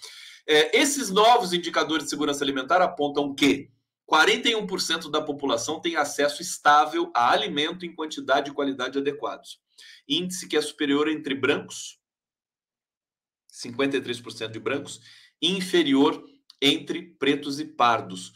[0.52, 3.70] É, esses novos indicadores de segurança alimentar apontam que
[4.10, 9.62] 41% da população tem acesso estável a alimento em quantidade e qualidade adequados.
[10.08, 12.00] Índice que é superior entre brancos,
[13.54, 15.00] 53% de brancos,
[15.40, 16.24] e inferior
[16.60, 18.34] entre pretos e pardos.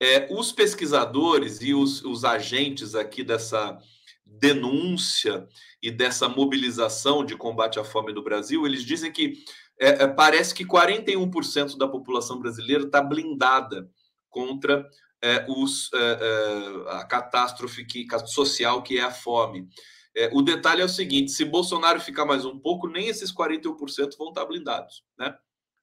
[0.00, 3.76] É, os pesquisadores e os, os agentes aqui dessa
[4.24, 5.48] denúncia
[5.82, 9.42] e dessa mobilização de combate à fome no Brasil, eles dizem que
[9.80, 13.90] é, é, parece que 41% da população brasileira está blindada
[14.28, 14.86] contra
[15.22, 19.66] é, os, é, é, a catástrofe que, social que é a fome.
[20.14, 24.18] É, o detalhe é o seguinte: se Bolsonaro ficar mais um pouco, nem esses 41%
[24.18, 25.34] vão estar tá blindados, né?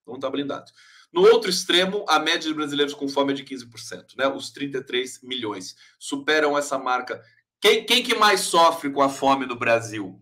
[0.06, 0.72] Vão estar tá blindados.
[1.12, 4.28] No outro extremo, a média de brasileiros com fome é de 15%, né?
[4.28, 7.20] Os 33 milhões superam essa marca.
[7.60, 10.22] Quem, quem que mais sofre com a fome no Brasil?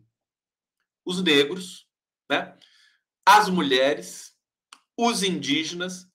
[1.04, 1.88] Os negros,
[2.30, 2.56] né?
[3.26, 4.34] As mulheres,
[4.98, 6.08] os indígenas,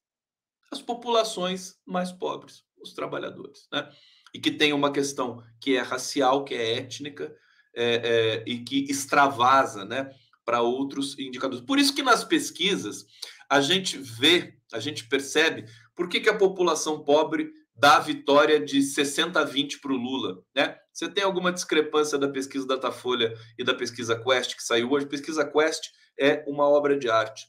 [0.70, 3.90] as populações mais pobres, os trabalhadores, né?
[4.32, 7.34] E que tem uma questão que é racial, que é étnica,
[7.74, 10.10] é, é, e que extravasa, né?
[10.44, 11.64] Para outros indicadores.
[11.64, 13.06] Por isso que nas pesquisas
[13.48, 18.60] a gente vê, a gente percebe por que, que a população pobre dá a vitória
[18.60, 20.76] de 60 a 20 para o Lula, né?
[20.92, 25.06] Você tem alguma discrepância da pesquisa Datafolha e da pesquisa Quest que saiu hoje?
[25.06, 25.88] Pesquisa Quest
[26.18, 27.46] é uma obra de arte.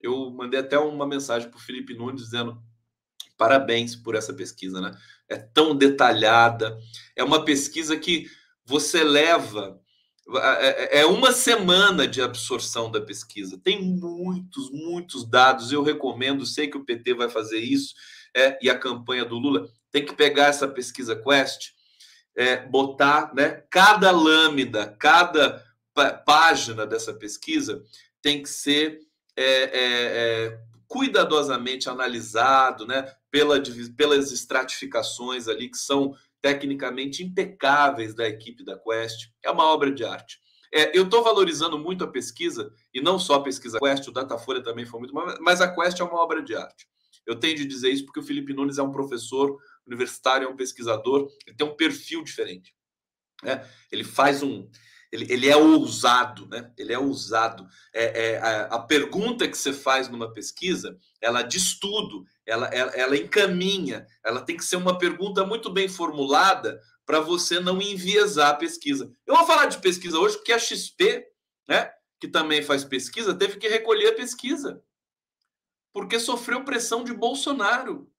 [0.00, 2.60] Eu mandei até uma mensagem para o Felipe Nunes dizendo
[3.36, 4.90] parabéns por essa pesquisa, né?
[5.28, 6.76] É tão detalhada,
[7.14, 8.26] é uma pesquisa que
[8.64, 9.80] você leva
[10.36, 13.58] é, é, é uma semana de absorção da pesquisa.
[13.62, 15.72] Tem muitos, muitos dados.
[15.72, 17.94] Eu recomendo, sei que o PT vai fazer isso,
[18.36, 21.70] é, e a campanha do Lula tem que pegar essa pesquisa Quest,
[22.36, 25.64] é, botar né, cada lâmina, cada
[26.24, 27.82] página dessa pesquisa
[28.22, 29.00] tem que ser
[29.36, 33.60] é, é, é, cuidadosamente analisado, né, pela,
[33.96, 39.30] pelas estratificações ali que são tecnicamente impecáveis da equipe da Quest.
[39.42, 40.38] É uma obra de arte.
[40.72, 44.62] É, eu estou valorizando muito a pesquisa, e não só a pesquisa Quest, o Datafolha
[44.62, 46.86] também foi muito, mas a Quest é uma obra de arte.
[47.28, 49.54] Eu tenho de dizer isso porque o Felipe Nunes é um professor
[49.86, 52.74] universitário, é um pesquisador, ele tem um perfil diferente.
[53.42, 53.62] Né?
[53.92, 54.66] Ele faz um.
[55.12, 56.72] Ele, ele é ousado, né?
[56.76, 57.66] Ele é ousado.
[57.94, 62.92] É, é a, a, pergunta que você faz numa pesquisa, ela diz tudo, ela, ela,
[62.92, 68.50] ela encaminha, ela tem que ser uma pergunta muito bem formulada para você não enviesar
[68.50, 69.10] a pesquisa.
[69.26, 71.24] Eu vou falar de pesquisa hoje porque a XP,
[71.66, 74.82] né, que também faz pesquisa, teve que recolher a pesquisa.
[75.92, 78.10] Porque sofreu pressão de Bolsonaro.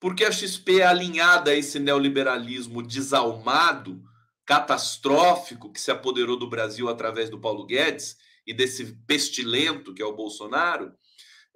[0.00, 4.02] Porque a XP é alinhada a esse neoliberalismo desalmado,
[4.46, 8.16] catastrófico, que se apoderou do Brasil através do Paulo Guedes
[8.46, 10.94] e desse pestilento que é o Bolsonaro.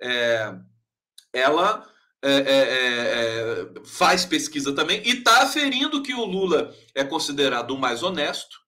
[0.01, 0.55] É,
[1.33, 1.89] ela
[2.25, 7.73] é, é, é, é, faz pesquisa também e está aferindo que o Lula é considerado
[7.73, 8.61] o mais honesto,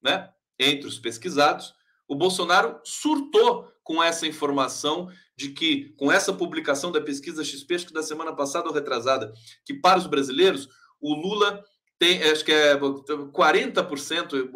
[0.00, 0.32] né?
[0.56, 1.74] Entre os pesquisados.
[2.06, 7.86] O Bolsonaro surtou com essa informação de que, com essa publicação da pesquisa XP, acho
[7.86, 9.32] que da semana passada ou retrasada,
[9.64, 10.68] que para os brasileiros,
[11.00, 11.64] o Lula
[11.98, 14.50] tem, acho que é 40%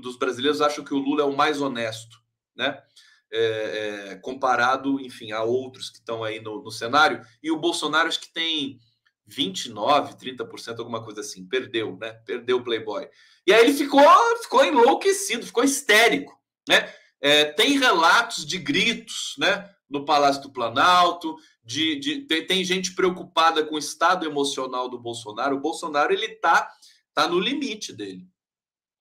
[0.00, 2.16] dos brasileiros acham que o Lula é o mais honesto,
[2.56, 2.82] né?
[3.30, 7.22] é, é, comparado, enfim, a outros que estão aí no, no, cenário.
[7.42, 8.78] E o Bolsonaro acho que tem
[9.26, 11.46] 29, 30%, alguma coisa assim.
[11.46, 12.12] Perdeu, né?
[12.24, 13.08] Perdeu o Playboy.
[13.46, 14.02] E aí ele ficou,
[14.42, 16.92] ficou enlouquecido, ficou histérico, né?
[17.20, 19.68] É, tem relatos de gritos, né?
[19.88, 24.98] No Palácio do Planalto, de, de tem, tem, gente preocupada com o estado emocional do
[24.98, 25.56] Bolsonaro.
[25.56, 26.70] O Bolsonaro ele tá,
[27.14, 28.26] tá no limite dele.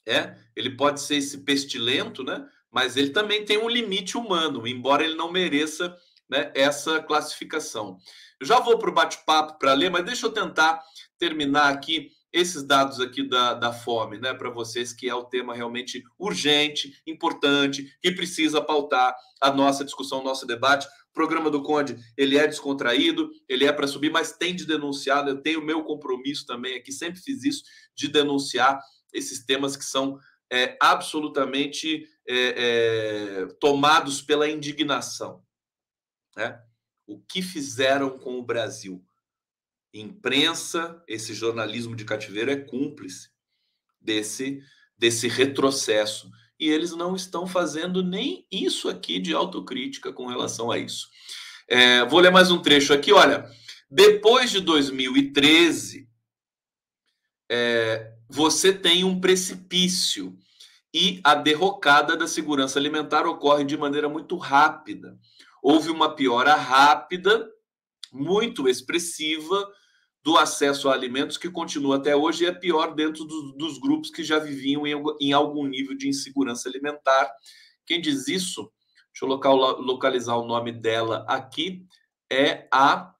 [0.07, 2.47] É, ele pode ser esse pestilento, né?
[2.71, 5.95] mas ele também tem um limite humano, embora ele não mereça
[6.29, 7.97] né, essa classificação.
[8.39, 10.81] Eu já vou para o bate-papo para ler, mas deixa eu tentar
[11.17, 15.55] terminar aqui esses dados aqui da, da fome, né, para vocês, que é o tema
[15.55, 20.87] realmente urgente, importante, que precisa pautar a nossa discussão, o nosso debate.
[21.09, 25.27] O programa do Conde, ele é descontraído, ele é para subir, mas tem de denunciar,
[25.27, 27.63] eu tenho o meu compromisso também aqui, sempre fiz isso,
[27.95, 28.79] de denunciar
[29.13, 30.19] esses temas que são
[30.51, 35.43] é, absolutamente é, é, tomados pela indignação.
[36.35, 36.61] Né?
[37.07, 39.03] O que fizeram com o Brasil?
[39.93, 43.29] Imprensa, esse jornalismo de cativeiro é cúmplice
[44.01, 44.61] desse,
[44.97, 50.77] desse retrocesso e eles não estão fazendo nem isso aqui de autocrítica com relação a
[50.77, 51.07] isso.
[51.67, 53.11] É, vou ler mais um trecho aqui.
[53.11, 53.49] Olha,
[53.89, 56.09] depois de 2013,
[57.49, 60.37] é, você tem um precipício
[60.93, 65.17] e a derrocada da segurança alimentar ocorre de maneira muito rápida.
[65.61, 67.49] Houve uma piora rápida,
[68.11, 69.67] muito expressiva,
[70.23, 74.09] do acesso a alimentos que continua até hoje e é pior dentro do, dos grupos
[74.09, 77.31] que já viviam em, em, algum nível de insegurança alimentar.
[77.85, 78.69] Quem diz isso,
[79.13, 81.85] deixa eu local, localizar o nome dela aqui,
[82.29, 83.13] é a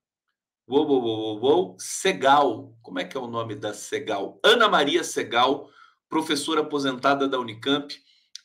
[0.68, 2.78] uou, uou, uou, uou, Segal.
[2.82, 4.38] Como é que é o nome da Segal?
[4.44, 5.70] Ana Maria Segal,
[6.10, 7.96] professora aposentada da Unicamp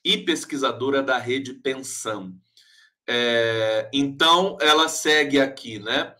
[0.04, 2.32] e pesquisadora da rede Pensão.
[3.08, 6.14] É, então, ela segue aqui, né?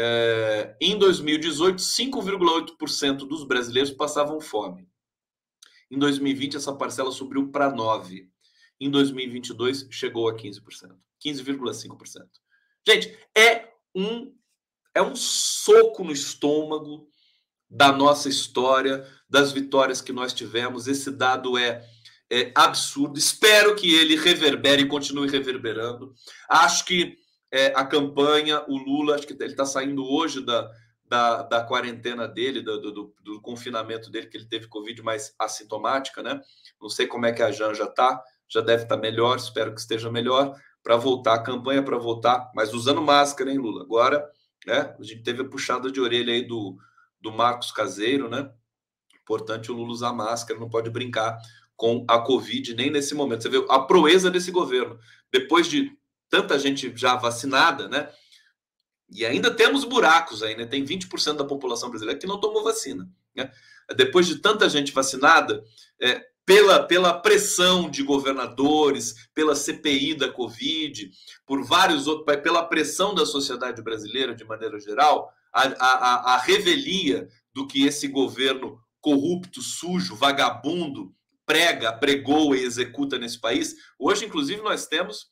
[0.00, 4.88] É, em 2018, 5,8% dos brasileiros passavam fome.
[5.90, 8.28] Em 2020, essa parcela subiu para 9%.
[8.80, 10.94] Em 2022, chegou a 15%.
[11.20, 12.28] 15,5%.
[12.86, 14.32] Gente, é um,
[14.94, 17.08] é um soco no estômago
[17.68, 20.86] da nossa história, das vitórias que nós tivemos.
[20.86, 21.84] Esse dado é,
[22.30, 23.18] é absurdo.
[23.18, 26.14] Espero que ele reverbere e continue reverberando.
[26.48, 27.18] Acho que
[27.50, 30.70] é, a campanha, o Lula, acho que ele está saindo hoje da,
[31.06, 36.22] da, da quarentena dele, do, do, do, confinamento dele, que ele teve Covid mais assintomática,
[36.22, 36.40] né?
[36.80, 39.80] Não sei como é que a Janja está, já deve estar tá melhor, espero que
[39.80, 43.82] esteja melhor, para voltar a campanha, para voltar, mas usando máscara, hein, Lula?
[43.82, 44.28] Agora,
[44.66, 44.94] né?
[44.98, 46.76] A gente teve a puxada de orelha aí do,
[47.20, 48.50] do Marcos Caseiro, né?
[49.22, 51.38] Importante o Lula usar máscara, não pode brincar
[51.76, 53.42] com a Covid nem nesse momento.
[53.42, 54.98] Você vê a proeza desse governo.
[55.32, 55.96] Depois de
[56.28, 58.10] tanta gente já vacinada, né?
[59.10, 60.66] E ainda temos buracos aí, né?
[60.66, 63.08] Tem 20% da população brasileira que não tomou vacina.
[63.34, 63.50] Né?
[63.96, 65.64] Depois de tanta gente vacinada,
[66.00, 71.10] é, pela, pela pressão de governadores, pela CPI da Covid,
[71.46, 77.28] por vários outros, pela pressão da sociedade brasileira de maneira geral, a, a, a revelia
[77.54, 81.14] do que esse governo corrupto, sujo, vagabundo,
[81.46, 83.74] prega, pregou e executa nesse país.
[83.98, 85.26] Hoje, inclusive, nós temos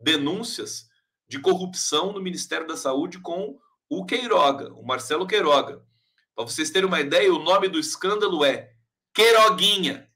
[0.00, 0.88] denúncias
[1.28, 5.84] de corrupção no Ministério da Saúde com o Queiroga, o Marcelo Queiroga.
[6.34, 8.74] Para vocês terem uma ideia, o nome do escândalo é
[9.14, 10.10] Queiroguinha.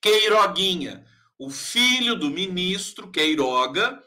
[0.00, 1.06] Queiroguinha.
[1.38, 4.02] O filho do ministro Queiroga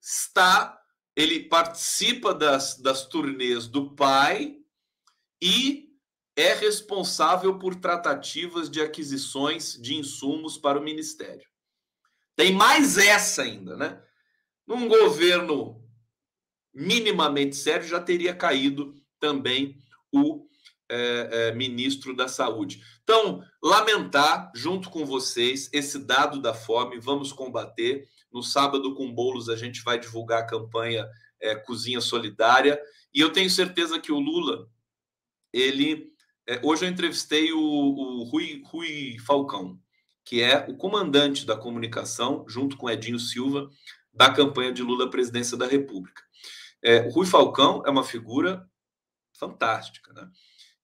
[0.00, 0.78] está,
[1.16, 4.56] ele participa das, das turnês do pai
[5.42, 5.88] e
[6.36, 11.47] é responsável por tratativas de aquisições de insumos para o ministério.
[12.38, 14.00] Tem mais essa ainda, né?
[14.64, 15.84] Num governo
[16.72, 19.76] minimamente sério, já teria caído também
[20.12, 20.46] o
[20.88, 22.80] é, é, ministro da Saúde.
[23.02, 28.08] Então, lamentar, junto com vocês, esse dado da fome, vamos combater.
[28.32, 31.08] No sábado, com bolos, a gente vai divulgar a campanha
[31.40, 32.80] é, Cozinha Solidária.
[33.12, 34.70] E eu tenho certeza que o Lula,
[35.52, 36.12] ele.
[36.46, 39.76] É, hoje eu entrevistei o, o Rui, Rui Falcão
[40.28, 43.70] que é o comandante da comunicação, junto com Edinho Silva,
[44.12, 46.22] da campanha de Lula à presidência da República.
[46.82, 48.68] É, o Rui Falcão é uma figura
[49.32, 50.28] fantástica, né?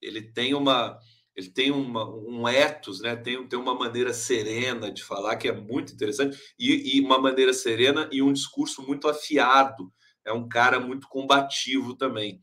[0.01, 0.99] Ele tem uma
[1.37, 3.17] ele tem uma, um ethos, né?
[3.17, 7.53] Tem, tem uma maneira serena de falar que é muito interessante e, e uma maneira
[7.53, 9.93] serena e um discurso muito afiado.
[10.25, 12.41] É um cara muito combativo também.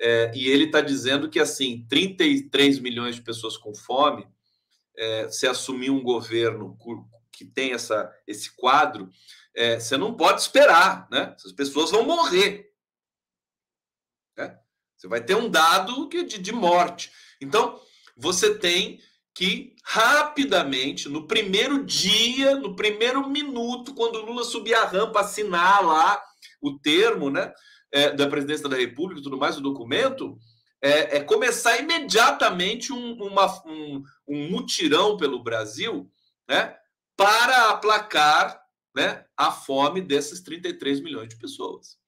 [0.00, 4.26] É, e ele está dizendo que assim 33 milhões de pessoas com fome
[4.98, 6.76] é, se assumir um governo
[7.32, 9.08] que tem essa, esse quadro,
[9.54, 11.34] é, você não pode esperar, né?
[11.36, 12.70] Essas pessoas vão morrer.
[14.36, 14.58] Né?
[14.96, 17.12] Você vai ter um dado de, de morte.
[17.40, 17.80] Então,
[18.16, 19.00] você tem
[19.32, 25.84] que rapidamente, no primeiro dia, no primeiro minuto, quando o Lula subir a rampa, assinar
[25.84, 26.20] lá
[26.60, 27.52] o termo né,
[27.92, 30.36] é, da presidência da República e tudo mais, o documento,
[30.80, 36.10] é, é começar imediatamente um, uma, um, um mutirão pelo Brasil
[36.48, 36.76] né,
[37.16, 38.60] para aplacar
[38.94, 41.98] né, a fome desses 33 milhões de pessoas.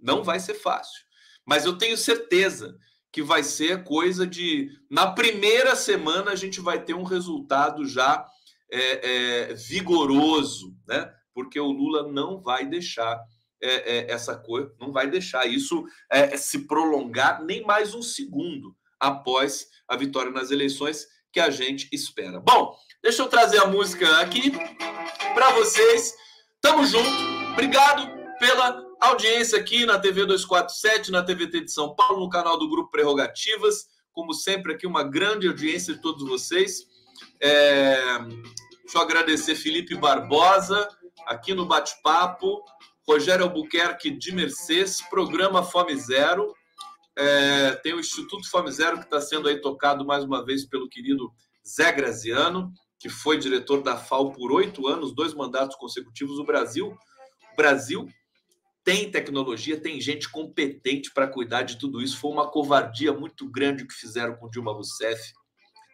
[0.00, 1.04] Não vai ser fácil.
[1.44, 2.76] Mas eu tenho certeza
[3.12, 4.68] que vai ser coisa de.
[4.90, 8.26] Na primeira semana, a gente vai ter um resultado já
[8.70, 11.10] é, é, vigoroso, né?
[11.32, 13.18] Porque o Lula não vai deixar
[13.62, 18.76] é, é, essa coisa, não vai deixar isso é, se prolongar nem mais um segundo
[19.00, 22.40] após a vitória nas eleições que a gente espera.
[22.40, 24.52] Bom, deixa eu trazer a música aqui
[25.34, 26.14] para vocês.
[26.60, 27.08] Tamo junto.
[27.52, 32.68] Obrigado pela audiência aqui na TV 247, na TVT de São Paulo, no canal do
[32.68, 33.86] Grupo Prerrogativas.
[34.12, 36.86] Como sempre, aqui uma grande audiência de todos vocês.
[37.40, 38.18] É...
[38.82, 40.88] Deixa eu agradecer Felipe Barbosa,
[41.26, 42.62] aqui no bate-papo,
[43.08, 46.52] Rogério Albuquerque de Mercedes, programa Fome Zero.
[47.16, 50.88] É, tem o Instituto Fome Zero que está sendo aí tocado mais uma vez pelo
[50.88, 51.32] querido
[51.66, 56.38] Zé Graziano, que foi diretor da FAO por oito anos, dois mandatos consecutivos.
[56.38, 56.88] O Brasil,
[57.52, 58.08] o Brasil
[58.82, 62.18] tem tecnologia, tem gente competente para cuidar de tudo isso.
[62.18, 65.32] Foi uma covardia muito grande o que fizeram com Dilma Rousseff,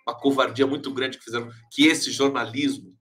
[0.07, 2.97] uma covardia muito grande que fizeram que esse jornalismo,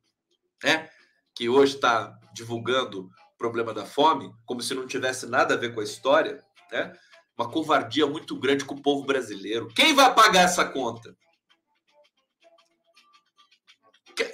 [0.63, 0.89] né,
[1.33, 3.09] que hoje está divulgando
[3.41, 6.39] problema da fome, como se não tivesse nada a ver com a história,
[6.71, 6.93] né?
[7.35, 9.67] Uma covardia muito grande com o povo brasileiro.
[9.75, 11.17] Quem vai pagar essa conta?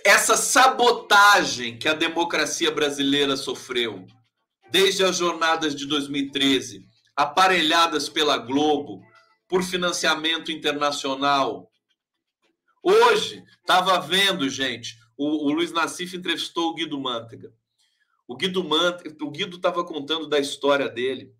[0.03, 4.05] Essa sabotagem que a democracia brasileira sofreu
[4.70, 6.86] desde as jornadas de 2013,
[7.16, 9.01] aparelhadas pela Globo
[9.47, 11.72] por financiamento internacional.
[12.84, 17.53] Hoje, estava vendo, gente, o, o Luiz Nassif entrevistou o Guido Mantega.
[18.28, 21.34] O Guido Mantega, o Guido estava contando da história dele.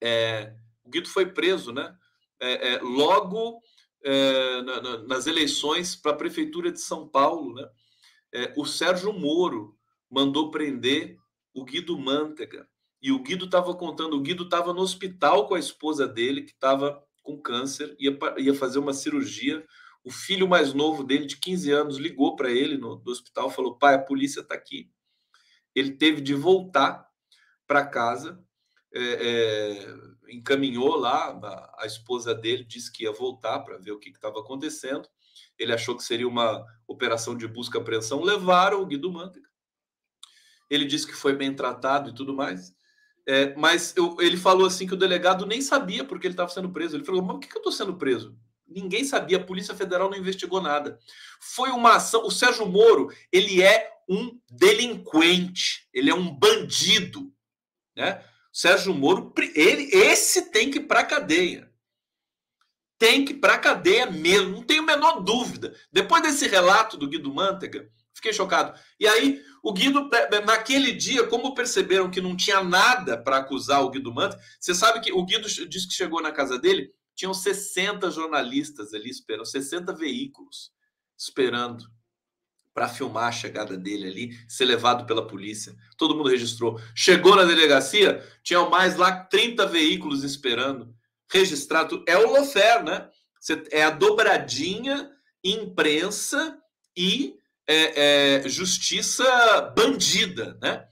[0.00, 0.54] É,
[0.84, 1.96] o Guido foi preso, né?
[2.40, 3.60] É, é, logo
[4.02, 7.68] é, na, na, nas eleições para a prefeitura de São Paulo, né?
[8.32, 9.76] É, o Sérgio Moro
[10.10, 11.16] mandou prender
[11.52, 12.68] o Guido Mantega.
[13.02, 16.52] E o Guido estava contando, o Guido estava no hospital com a esposa dele, que
[16.52, 19.64] estava com câncer, ia, ia fazer uma cirurgia.
[20.02, 23.78] O filho mais novo dele, de 15 anos, ligou para ele no, no hospital, falou:
[23.78, 24.90] pai, a polícia está aqui.
[25.74, 27.08] Ele teve de voltar
[27.66, 28.44] para casa
[28.94, 29.94] é, é,
[30.28, 34.38] encaminhou lá, a, a, esposa dele disse que ia voltar para ver o que estava
[34.38, 35.08] acontecendo.
[35.58, 38.22] Ele achou que seria uma operação de busca e apreensão.
[38.22, 39.48] Levaram o Guido Mantega.
[40.70, 42.74] Ele disse que foi bem tratado e tudo mais.
[43.26, 46.70] É, mas eu, ele falou assim que o delegado nem sabia porque ele estava sendo
[46.70, 46.96] preso.
[46.96, 48.36] Ele falou: Mas por que, que eu estou sendo preso?
[48.66, 50.98] Ninguém sabia, a Polícia Federal não investigou nada.
[51.40, 52.26] Foi uma ação.
[52.26, 57.32] O Sérgio Moro, ele é um delinquente, ele é um bandido.
[57.96, 58.22] Né?
[58.52, 61.70] Sérgio Moro, ele, esse tem que ir para cadeia.
[62.98, 65.74] Tem que ir para cadeia mesmo, não tenho a menor dúvida.
[65.92, 68.78] Depois desse relato do Guido Mantega, fiquei chocado.
[68.98, 70.08] E aí, o Guido,
[70.46, 75.00] naquele dia, como perceberam que não tinha nada para acusar o Guido Mantega, você sabe
[75.00, 79.92] que o Guido disse que chegou na casa dele, tinham 60 jornalistas ali esperando, 60
[79.94, 80.72] veículos
[81.16, 81.86] esperando
[82.74, 85.76] para filmar a chegada dele ali, ser levado pela polícia.
[85.96, 86.80] Todo mundo registrou.
[86.94, 90.92] Chegou na delegacia, tinham mais lá 30 veículos esperando.
[91.30, 92.04] Registrado.
[92.06, 93.08] É o Lofer, né?
[93.70, 95.10] É a dobradinha
[95.44, 96.58] imprensa
[96.96, 97.36] e
[97.66, 100.86] é, é, justiça bandida, né?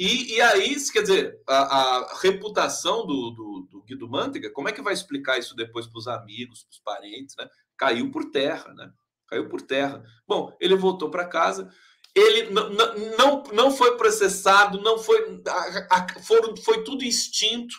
[0.00, 4.72] E, e aí, quer dizer, a, a reputação do, do, do, Guido Mantega, como é
[4.72, 7.46] que vai explicar isso depois para os amigos, para os parentes, né?
[7.76, 8.90] Caiu por terra, né?
[9.28, 10.02] caiu por terra.
[10.26, 11.70] Bom, ele voltou para casa.
[12.14, 15.42] Ele não, não, foi processado, não foi.
[15.46, 17.76] A, a, foram, foi tudo extinto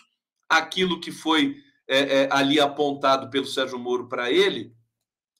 [0.48, 1.56] aquilo que foi
[1.88, 4.72] é, é, ali apontado pelo Sérgio Moro para ele.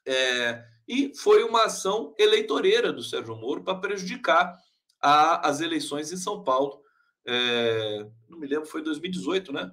[0.04, 4.58] É, e foi uma ação eleitoreira do Sérgio Moro para prejudicar
[5.02, 6.80] as eleições em São Paulo.
[7.26, 9.72] É, não me lembro, foi 2018, né?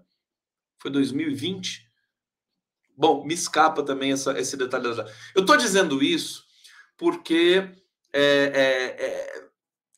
[0.80, 1.88] Foi 2020.
[2.98, 4.88] Bom, me escapa também essa, esse detalhe.
[5.36, 6.44] Eu estou dizendo isso
[6.98, 7.72] porque
[8.12, 9.50] é, é, é,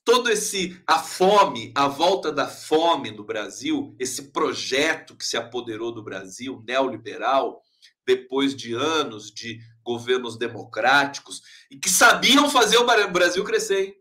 [0.04, 5.92] todo esse a fome, a volta da fome no Brasil, esse projeto que se apoderou
[5.92, 7.64] do Brasil neoliberal
[8.06, 14.01] depois de anos de governos democráticos e que sabiam fazer o Brasil crescer.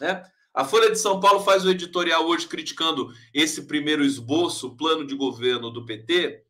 [0.00, 0.22] Né?
[0.54, 5.14] A Folha de São Paulo faz o editorial hoje criticando esse primeiro esboço, plano de
[5.14, 6.42] governo do PT,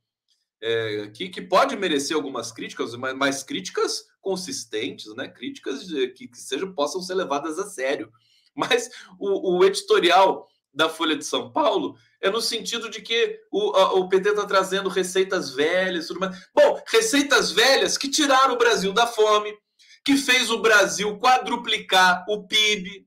[0.62, 5.28] é, que, que pode merecer algumas críticas, mas, mas críticas consistentes, né?
[5.28, 5.84] Críticas
[6.16, 8.10] que, que sejam, possam ser levadas a sério.
[8.54, 13.70] Mas o, o editorial da Folha de São Paulo é no sentido de que o,
[13.76, 16.48] a, o PT está trazendo receitas velhas, tudo mais.
[16.54, 19.56] Bom, receitas velhas que tiraram o Brasil da fome,
[20.04, 23.05] que fez o Brasil quadruplicar o PIB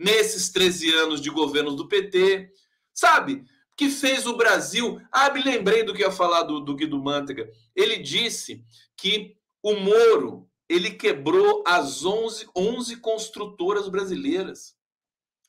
[0.00, 2.50] nesses 13 anos de governos do PT,
[2.92, 3.44] sabe?
[3.80, 5.00] que fez o Brasil.
[5.10, 7.50] Ah, me lembrei do que ia falar do, do Guido Mantega.
[7.74, 8.62] Ele disse
[8.94, 14.76] que o Moro ele quebrou as 11, 11 construtoras brasileiras.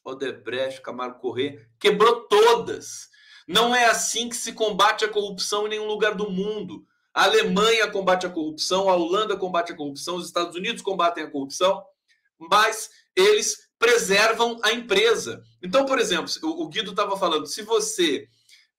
[0.01, 3.09] Odebrecht, Camargo Corrêa, quebrou todas.
[3.45, 6.85] Não é assim que se combate a corrupção em nenhum lugar do mundo.
[7.13, 11.29] A Alemanha combate a corrupção, a Holanda combate a corrupção, os Estados Unidos combatem a
[11.29, 11.83] corrupção,
[12.39, 15.43] mas eles preservam a empresa.
[15.59, 18.27] Então, por exemplo, o, Guido estava falando, se você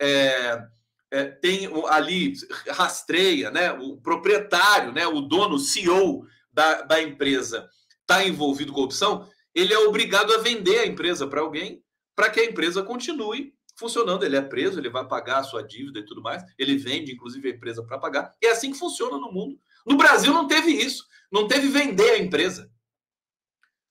[0.01, 0.65] é,
[1.11, 2.35] é, tem ali,
[2.69, 7.69] rastreia, né, o proprietário, né, o dono, o CEO da, da empresa,
[8.01, 11.83] está envolvido com corrupção, ele é obrigado a vender a empresa para alguém
[12.15, 14.25] para que a empresa continue funcionando.
[14.25, 16.45] Ele é preso, ele vai pagar a sua dívida e tudo mais.
[16.57, 18.33] Ele vende, inclusive, a empresa para pagar.
[18.41, 19.59] É assim que funciona no mundo.
[19.85, 21.05] No Brasil não teve isso.
[21.31, 22.71] Não teve vender a empresa.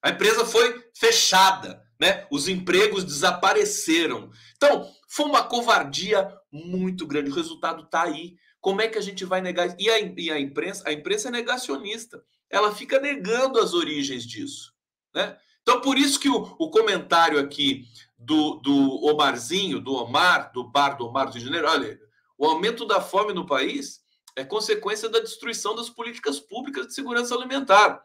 [0.01, 2.25] A empresa foi fechada, né?
[2.31, 4.31] Os empregos desapareceram.
[4.57, 7.29] Então, foi uma covardia muito grande.
[7.29, 8.35] O resultado está aí.
[8.59, 9.75] Como é que a gente vai negar?
[9.79, 12.23] E a, e a imprensa, a imprensa é negacionista.
[12.49, 14.73] Ela fica negando as origens disso,
[15.13, 15.37] né?
[15.61, 17.85] Então, por isso que o, o comentário aqui
[18.17, 21.99] do, do Omarzinho, do Omar, do bar do Omar do Rio de Janeiro, olha,
[22.37, 24.01] o aumento da fome no país
[24.35, 28.03] é consequência da destruição das políticas públicas de segurança alimentar.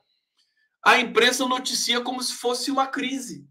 [0.87, 3.45] A imprensa noticia como se fosse uma crise,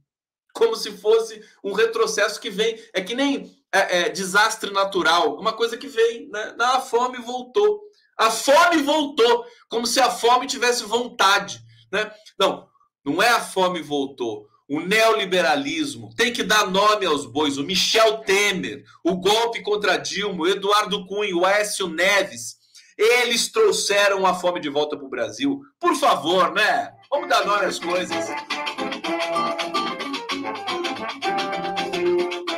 [0.54, 2.82] como se fosse um retrocesso que vem.
[2.94, 6.56] É que nem é, é, desastre natural, uma coisa que vem, né?
[6.58, 7.82] A fome voltou.
[8.18, 11.60] A fome voltou, como se a fome tivesse vontade.
[11.92, 12.10] Né?
[12.40, 12.70] Não,
[13.04, 14.48] não é a fome voltou.
[14.66, 17.58] O neoliberalismo tem que dar nome aos bois.
[17.58, 22.56] O Michel Temer, o golpe contra Dilma, o Eduardo Cunha, o Aécio Neves,
[22.98, 25.62] eles trouxeram a fome de volta para o Brasil.
[25.78, 26.95] Por favor, né?
[27.16, 28.28] Vamos dar nome às coisas.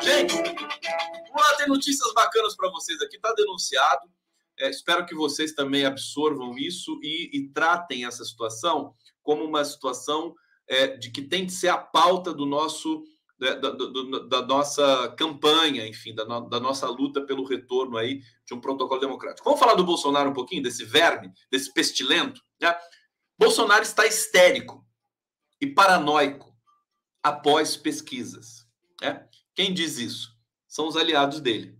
[0.01, 3.17] Gente, vamos lá, tem notícias bacanas para vocês aqui.
[3.17, 4.09] Está denunciado.
[4.57, 10.33] É, espero que vocês também absorvam isso e, e tratem essa situação como uma situação
[10.67, 13.03] é, de que tem de ser a pauta do nosso
[13.37, 18.55] da, da, da, nossa campanha, enfim, da, no, da, nossa luta pelo retorno aí de
[18.55, 19.45] um protocolo democrático.
[19.45, 22.41] Vamos falar do Bolsonaro um pouquinho, desse verme, desse pestilento?
[22.59, 22.75] Né?
[23.37, 24.85] Bolsonaro está histérico
[25.61, 26.55] e paranoico
[27.21, 28.65] após pesquisas.
[29.01, 29.27] Né?
[29.53, 30.35] Quem diz isso?
[30.67, 31.77] São os aliados dele.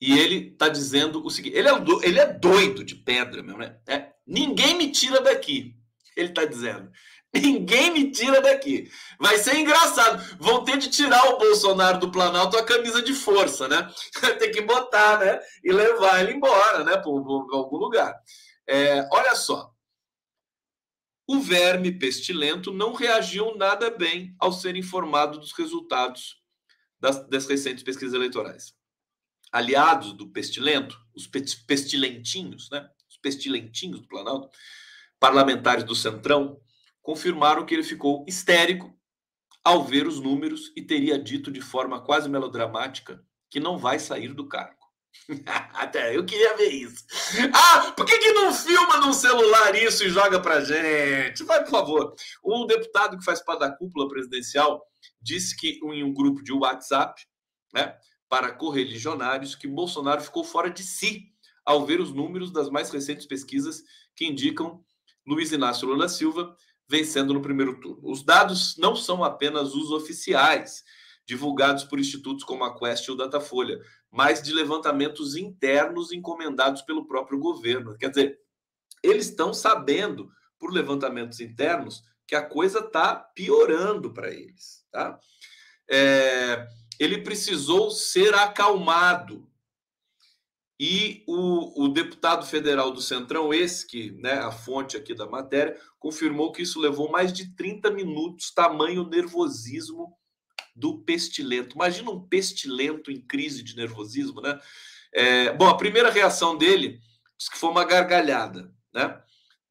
[0.00, 3.78] E ele está dizendo o seguinte: ele é, ele é doido de pedra, meu, né?
[3.86, 5.74] É, ninguém me tira daqui.
[6.16, 6.90] Ele está dizendo.
[7.32, 8.88] Ninguém me tira daqui.
[9.18, 10.22] Vai ser engraçado.
[10.38, 13.90] Vão ter de tirar o Bolsonaro do Planalto a camisa de força, né?
[14.38, 15.40] Tem que botar, né?
[15.64, 16.92] E levar ele embora, né?
[16.92, 18.14] Para algum lugar.
[18.68, 19.73] É, olha só.
[21.26, 26.42] O verme pestilento não reagiu nada bem ao ser informado dos resultados
[27.00, 28.74] das, das recentes pesquisas eleitorais.
[29.50, 31.26] Aliados do pestilento, os
[31.66, 32.88] pestilentinhos, né?
[33.08, 34.50] Os pestilentinhos do Planalto,
[35.18, 36.60] parlamentares do Centrão,
[37.00, 38.94] confirmaram que ele ficou histérico
[39.62, 44.34] ao ver os números e teria dito de forma quase melodramática que não vai sair
[44.34, 44.83] do cargo.
[45.72, 47.04] Até eu queria ver isso.
[47.52, 51.44] Ah, por que, que não filma num celular isso e joga pra gente?
[51.44, 52.14] Vai, por favor.
[52.44, 54.84] Um deputado que faz parte da cúpula presidencial
[55.20, 57.22] disse que em um grupo de WhatsApp,
[57.72, 57.96] né,
[58.28, 61.32] para correligionários, que Bolsonaro ficou fora de si
[61.64, 63.82] ao ver os números das mais recentes pesquisas
[64.14, 64.84] que indicam
[65.26, 66.54] Luiz Inácio Lula Silva
[66.88, 68.00] vencendo no primeiro turno.
[68.02, 70.84] Os dados não são apenas os oficiais,
[71.26, 73.80] divulgados por institutos como a Quest ou Datafolha,
[74.14, 77.98] mas de levantamentos internos encomendados pelo próprio governo.
[77.98, 78.40] Quer dizer,
[79.02, 84.86] eles estão sabendo, por levantamentos internos, que a coisa está piorando para eles.
[84.92, 85.18] Tá?
[85.90, 86.64] É,
[87.00, 89.50] ele precisou ser acalmado
[90.78, 95.76] e o, o, deputado federal do Centrão, esse que, né, a fonte aqui da matéria,
[95.98, 100.16] confirmou que isso levou mais de 30 minutos, tamanho nervosismo
[100.74, 101.74] do pestilento.
[101.74, 104.58] Imagina um pestilento em crise de nervosismo, né?
[105.12, 107.00] É, bom, a primeira reação dele
[107.50, 109.20] que foi uma gargalhada, né?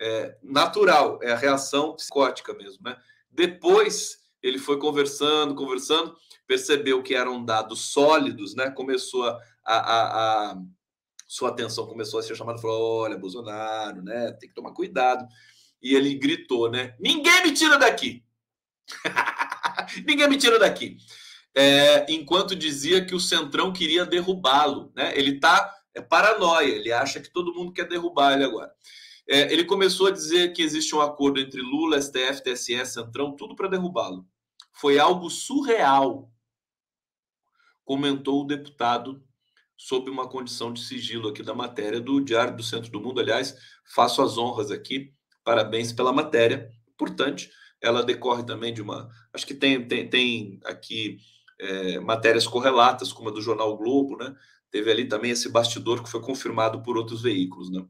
[0.01, 2.97] É, natural, é a reação psicótica mesmo, né?
[3.29, 8.69] Depois ele foi conversando, conversando, percebeu que eram dados sólidos, né?
[8.69, 10.61] Começou a, a, a
[11.27, 14.31] sua atenção começou a ser chamada, falou: olha, Bolsonaro, né?
[14.33, 15.25] Tem que tomar cuidado.
[15.81, 16.95] E ele gritou, né?
[16.99, 18.23] Ninguém me tira daqui!
[20.05, 20.97] Ninguém me tira daqui.
[21.55, 25.13] É, enquanto dizia que o Centrão queria derrubá-lo, né?
[25.15, 28.73] Ele tá é paranoia, ele acha que todo mundo quer derrubar ele agora.
[29.29, 33.55] É, ele começou a dizer que existe um acordo entre Lula, STF, TSE, Centrão, tudo
[33.55, 34.25] para derrubá-lo.
[34.73, 36.31] Foi algo surreal,
[37.85, 39.23] comentou o deputado
[39.77, 43.19] sob uma condição de sigilo aqui da matéria do Diário do Centro do Mundo.
[43.19, 43.55] Aliás,
[43.93, 45.13] faço as honras aqui,
[45.43, 46.71] parabéns pela matéria.
[46.89, 49.09] Importante, ela decorre também de uma.
[49.33, 51.17] Acho que tem, tem, tem aqui
[51.59, 54.35] é, matérias correlatas, como a do Jornal Globo, né?
[54.69, 57.83] Teve ali também esse bastidor que foi confirmado por outros veículos, né?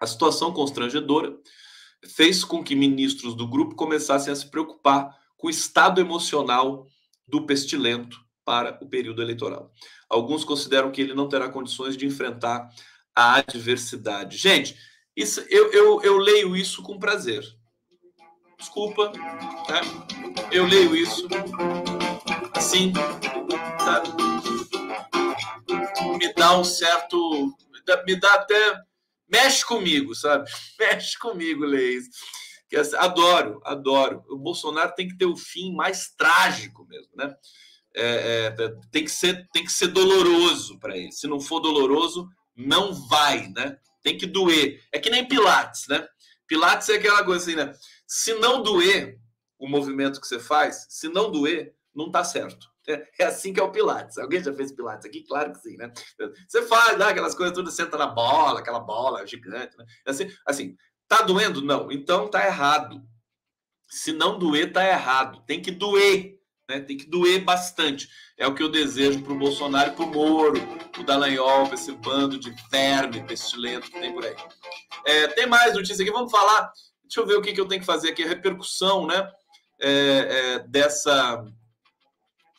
[0.00, 1.36] A situação constrangedora
[2.04, 6.86] fez com que ministros do grupo começassem a se preocupar com o estado emocional
[7.26, 9.70] do pestilento para o período eleitoral.
[10.08, 12.68] Alguns consideram que ele não terá condições de enfrentar
[13.14, 14.36] a adversidade.
[14.36, 14.76] Gente,
[15.16, 17.44] isso, eu, eu, eu leio isso com prazer.
[18.62, 19.80] Desculpa, né?
[20.52, 21.26] eu leio isso
[22.54, 22.92] assim,
[23.80, 24.08] sabe?
[26.16, 27.52] me dá um certo.
[28.06, 28.80] Me dá até.
[29.28, 30.48] Mexe comigo, sabe?
[30.78, 32.04] Mexe comigo, Leis.
[32.68, 34.22] Que assim, adoro, adoro.
[34.28, 37.34] O Bolsonaro tem que ter o fim mais trágico mesmo, né?
[37.96, 41.10] É, é, tem, que ser, tem que ser doloroso para ele.
[41.10, 43.76] Se não for doloroso, não vai, né?
[44.04, 44.80] Tem que doer.
[44.92, 46.06] É que nem Pilates, né?
[46.46, 47.72] Pilates é aquela coisa assim, né?
[48.14, 49.18] Se não doer
[49.58, 52.70] o movimento que você faz, se não doer, não tá certo.
[52.86, 54.18] É, é assim que é o Pilates.
[54.18, 55.22] Alguém já fez Pilates aqui?
[55.22, 55.90] Claro que sim, né?
[56.46, 59.86] Você faz, dá aquelas coisas, tudo senta na bola, aquela bola gigante, né?
[60.06, 60.76] Assim, assim,
[61.08, 61.62] tá doendo?
[61.62, 61.90] Não.
[61.90, 63.02] Então tá errado.
[63.88, 65.42] Se não doer, tá errado.
[65.46, 66.38] Tem que doer,
[66.68, 66.80] né?
[66.80, 68.10] Tem que doer bastante.
[68.36, 70.60] É o que eu desejo para o Bolsonaro e para o Moro,
[70.98, 74.36] o Dallagnol, para esse bando de verme pestilento que tem por aí.
[75.06, 76.70] É, tem mais notícia aqui, vamos falar.
[77.02, 79.30] Deixa eu ver o que, que eu tenho que fazer aqui, a repercussão, né?
[79.80, 81.44] É, é, dessa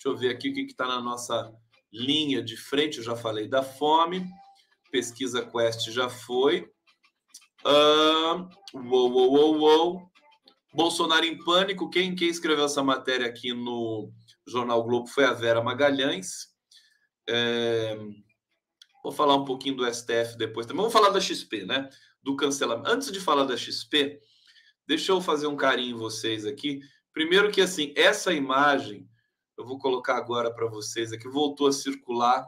[0.04, 1.50] Deixa eu ver aqui o que está na nossa
[1.89, 2.98] linha de frente.
[2.98, 4.28] Eu já falei da fome.
[4.91, 6.70] Pesquisa Quest já foi.
[7.66, 10.12] Uh, uou, uou, uou.
[10.74, 11.89] Bolsonaro em pânico.
[11.89, 14.12] Quem, quem escreveu essa matéria aqui no
[14.46, 16.50] Jornal Globo foi a Vera Magalhães.
[17.30, 17.98] É,
[19.02, 20.82] vou falar um pouquinho do STF depois também.
[20.82, 21.88] Vamos falar da XP, né?
[22.22, 22.89] Do cancelamento.
[22.89, 24.20] Antes de falar da XP,
[24.88, 26.81] deixa eu fazer um carinho em vocês aqui.
[27.13, 29.07] Primeiro que assim, essa imagem
[29.57, 32.47] eu vou colocar agora para vocês aqui, voltou a circular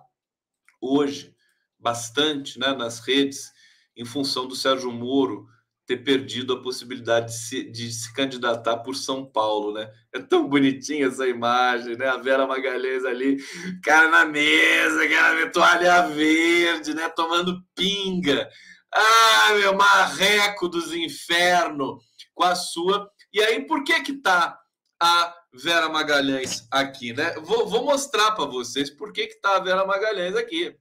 [0.81, 1.35] hoje
[1.77, 3.51] bastante né, nas redes,
[3.95, 5.47] em função do Sérgio Moro
[5.85, 9.87] ter perdido a possibilidade de se, de se candidatar por São Paulo, né?
[10.11, 12.07] É tão bonitinha essa imagem, né?
[12.07, 13.37] A Vera Magalhães ali,
[13.83, 17.07] cara na mesa, cara toalha verde, né?
[17.09, 18.49] Tomando pinga.
[18.91, 22.03] Ah, meu marreco dos infernos
[22.35, 23.09] com a sua.
[23.33, 24.59] E aí, por que que tá
[25.01, 27.33] a Vera Magalhães aqui, né?
[27.41, 30.77] Vou, vou mostrar para vocês por que que tá a Vera Magalhães aqui,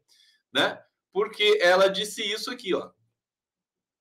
[0.53, 0.79] né?
[1.13, 2.91] Porque ela disse isso aqui, ó.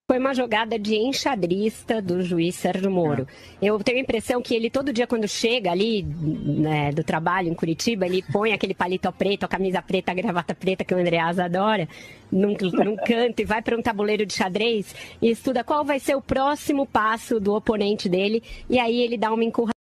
[0.06, 3.26] Foi uma jogada de enxadrista do juiz Sérgio Moro.
[3.62, 3.68] É.
[3.68, 7.54] Eu tenho a impressão que ele, todo dia, quando chega ali né, do trabalho em
[7.54, 11.40] Curitiba, ele põe aquele palito preto, a camisa preta, a gravata preta que o Andreas
[11.40, 11.88] adora,
[12.30, 16.16] num, num canto e vai para um tabuleiro de xadrez e estuda qual vai ser
[16.16, 18.44] o próximo passo do oponente dele.
[18.70, 19.74] E aí ele dá uma encurralada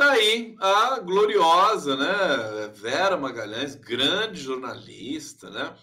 [0.00, 2.72] Tá aí a gloriosa, né?
[2.72, 5.74] Vera Magalhães, grande jornalista, né?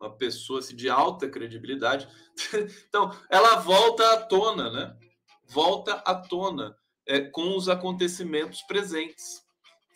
[0.00, 2.06] Uma pessoa assim, de alta credibilidade.
[2.88, 4.96] então, ela volta à tona, né?
[5.48, 6.76] Volta à tona
[7.06, 9.42] é, com os acontecimentos presentes.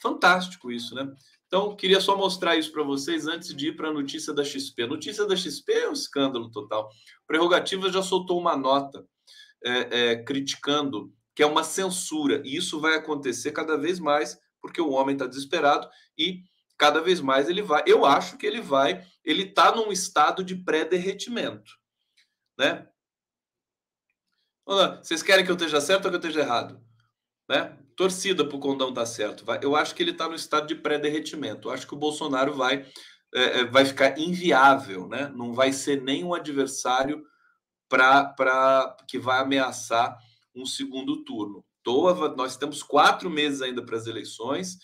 [0.01, 1.13] Fantástico isso, né?
[1.47, 4.87] Então, queria só mostrar isso para vocês antes de ir para a notícia da XP.
[4.87, 6.89] Notícia da XP é um escândalo total.
[7.27, 9.05] Prerrogativa já soltou uma nota
[9.65, 12.41] é, é, criticando que é uma censura.
[12.45, 16.43] E isso vai acontecer cada vez mais, porque o homem está desesperado e
[16.81, 17.83] cada vez mais ele vai.
[17.87, 21.73] Eu acho que ele vai, ele está num estado de pré-derretimento,
[22.59, 22.89] né?
[24.65, 26.81] Vocês querem que eu esteja certo ou que eu esteja errado?
[27.47, 27.77] Né?
[27.97, 29.45] Torcida para o condão tá certo.
[29.45, 29.59] Vai.
[29.63, 31.69] Eu acho que ele está no estado de pré-derretimento.
[31.69, 32.87] Eu acho que o Bolsonaro vai,
[33.35, 35.31] é, é vai ficar inviável, né?
[35.35, 37.23] Não vai ser nem um adversário
[37.89, 40.17] para que vai ameaçar
[40.55, 41.63] um segundo turno.
[41.83, 44.79] Tô, nós temos quatro meses ainda para as eleições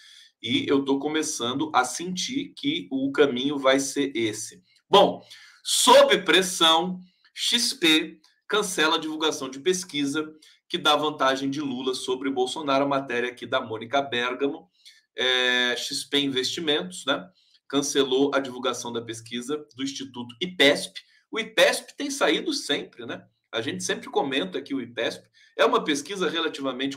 [0.46, 4.62] e eu estou começando a sentir que o caminho vai ser esse.
[4.88, 5.20] Bom,
[5.64, 7.00] sob pressão,
[7.34, 10.32] XP cancela a divulgação de pesquisa
[10.68, 12.84] que dá vantagem de Lula sobre Bolsonaro.
[12.84, 14.70] A matéria aqui da Mônica Bergamo,
[15.16, 17.28] é, XP Investimentos, né?
[17.68, 21.00] Cancelou a divulgação da pesquisa do Instituto IPESP.
[21.28, 23.26] O IPESP tem saído sempre, né?
[23.50, 25.28] A gente sempre comenta aqui o IPESP.
[25.56, 26.96] É uma pesquisa relativamente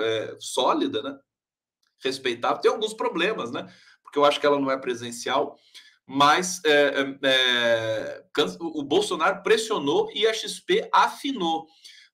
[0.00, 1.18] é, sólida, né?
[2.02, 2.60] Respeitável.
[2.60, 3.72] Tem alguns problemas, né?
[4.02, 5.58] Porque eu acho que ela não é presencial,
[6.06, 8.24] mas é, é, é
[8.60, 11.66] o Bolsonaro pressionou e a XP afinou.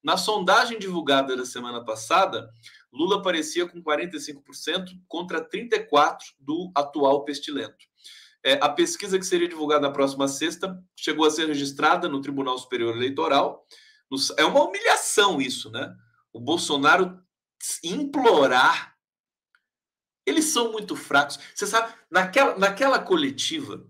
[0.03, 2.51] Na sondagem divulgada da semana passada,
[2.93, 7.91] Lula aparecia com 45% contra 34% do atual pestilento.
[8.43, 12.57] É, a pesquisa que seria divulgada na próxima sexta chegou a ser registrada no Tribunal
[12.59, 13.67] Superior Eleitoral.
[14.39, 15.95] É uma humilhação isso, né?
[16.33, 17.21] O Bolsonaro
[17.85, 18.90] implorar.
[20.27, 21.39] Eles são muito fracos.
[21.55, 23.87] Você sabe, naquela, naquela coletiva,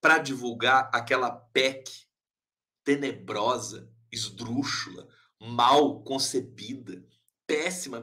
[0.00, 2.06] para divulgar aquela PEC
[2.84, 5.08] tenebrosa, esdrúxula,
[5.38, 7.04] mal concebida,
[7.46, 8.02] péssima,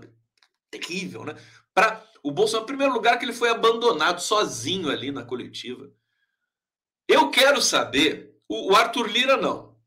[0.69, 1.35] terrível, né?
[1.73, 5.91] Para o Bolsonaro, em primeiro lugar, que ele foi abandonado sozinho ali na coletiva.
[7.07, 9.77] Eu quero saber, o, o Arthur Lira não.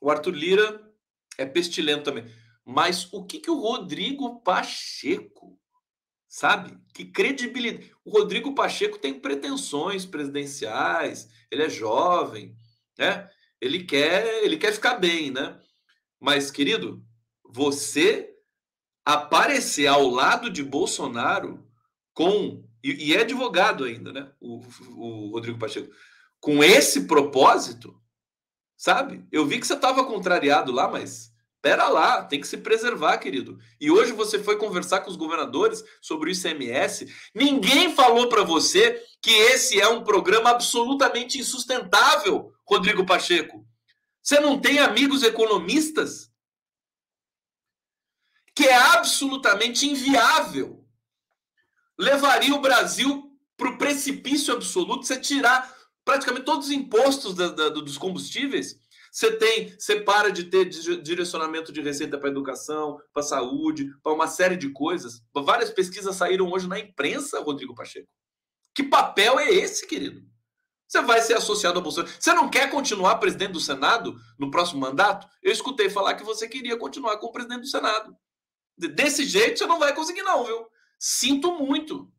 [0.00, 0.94] O Arthur Lira
[1.36, 2.24] é pestilento também.
[2.64, 5.58] Mas o que, que o Rodrigo Pacheco,
[6.28, 6.78] sabe?
[6.92, 7.90] Que credibilidade.
[8.04, 12.54] O Rodrigo Pacheco tem pretensões presidenciais, ele é jovem,
[12.98, 13.28] né?
[13.60, 15.58] Ele quer, ele quer ficar bem, né?
[16.20, 17.04] Mas, querido,
[17.44, 18.34] você
[19.04, 21.66] aparecer ao lado de Bolsonaro
[22.12, 22.64] com.
[22.84, 24.30] E, e é advogado ainda, né?
[24.38, 25.92] O, o Rodrigo Pacheco.
[26.40, 28.00] Com esse propósito,
[28.76, 29.26] sabe?
[29.32, 33.58] Eu vi que você estava contrariado lá, mas pera lá, tem que se preservar, querido.
[33.80, 37.12] E hoje você foi conversar com os governadores sobre o ICMS.
[37.34, 43.66] Ninguém falou para você que esse é um programa absolutamente insustentável, Rodrigo Pacheco.
[44.22, 46.30] Você não tem amigos economistas?
[48.54, 50.84] Que é absolutamente inviável.
[51.98, 57.68] Levaria o Brasil para o precipício absoluto, você tirar praticamente todos os impostos da, da,
[57.68, 58.76] dos combustíveis.
[59.10, 64.26] Você tem, você para de ter direcionamento de receita para educação, para saúde, para uma
[64.26, 65.22] série de coisas.
[65.34, 68.08] Várias pesquisas saíram hoje na imprensa, Rodrigo Pacheco.
[68.74, 70.22] Que papel é esse, querido?
[70.86, 72.14] Você vai ser associado ao Bolsonaro.
[72.18, 75.28] Você não quer continuar presidente do Senado no próximo mandato?
[75.42, 78.16] Eu escutei falar que você queria continuar como presidente do Senado.
[78.76, 80.66] Desse jeito você não vai conseguir, não, viu?
[80.98, 82.10] Sinto muito.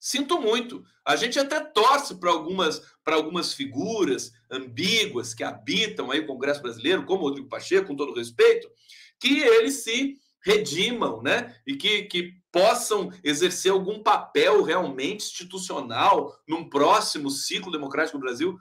[0.00, 0.84] Sinto muito.
[1.04, 7.04] A gente até torce para algumas, algumas figuras ambíguas que habitam aí o Congresso Brasileiro,
[7.04, 8.70] como o Rodrigo Pacheco, com todo respeito,
[9.18, 11.56] que eles se redimam, né?
[11.66, 18.58] E que, que possam exercer algum papel realmente institucional num próximo ciclo democrático do Brasil.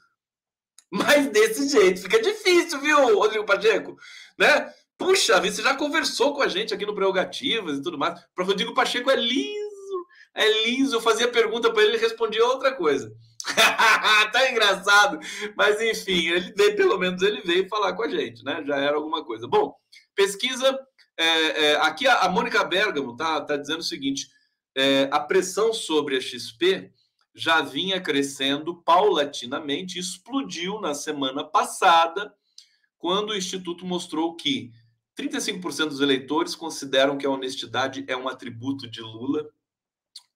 [0.89, 3.97] Mas desse jeito fica difícil, viu, Rodrigo Pacheco?
[4.37, 4.73] Né?
[4.97, 8.19] Puxa, você já conversou com a gente aqui no Prerrogativas e tudo mais.
[8.37, 9.66] O Rodrigo Pacheco é lindo
[10.37, 10.95] é liso.
[10.95, 13.13] Eu fazia pergunta para ele, ele respondia outra coisa.
[14.31, 15.19] tá engraçado,
[15.55, 18.63] mas enfim, ele veio, pelo menos ele veio falar com a gente, né?
[18.65, 19.47] Já era alguma coisa.
[19.47, 19.73] Bom,
[20.15, 20.77] pesquisa.
[21.19, 21.25] É,
[21.65, 24.27] é, aqui a, a Mônica Bergamo tá, tá dizendo o seguinte:
[24.75, 26.91] é, a pressão sobre a XP
[27.33, 32.33] já vinha crescendo paulatinamente, explodiu na semana passada,
[32.99, 34.71] quando o Instituto mostrou que
[35.17, 39.47] 35% dos eleitores consideram que a honestidade é um atributo de Lula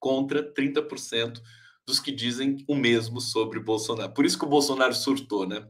[0.02, 1.40] contra 30%
[1.86, 4.14] dos que dizem o mesmo sobre Bolsonaro.
[4.14, 5.66] Por isso que o Bolsonaro surtou, né?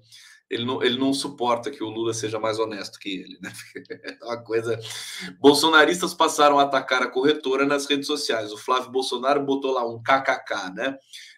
[0.50, 3.52] Ele não, ele não suporta que o Lula seja mais honesto que ele, né?
[4.22, 4.80] É uma coisa.
[5.40, 8.52] Bolsonaristas passaram a atacar a corretora nas redes sociais.
[8.52, 10.98] O Flávio Bolsonaro botou lá um kkk, né?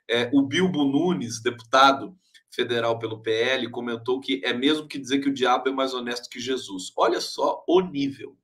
[0.10, 2.16] É, o Bilbo Nunes, deputado
[2.52, 6.30] federal pelo PL, comentou que é mesmo que dizer que o diabo é mais honesto
[6.30, 6.92] que Jesus.
[6.96, 8.36] Olha só o nível.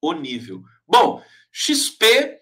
[0.00, 0.62] O nível.
[0.86, 1.22] Bom,
[1.52, 2.41] XP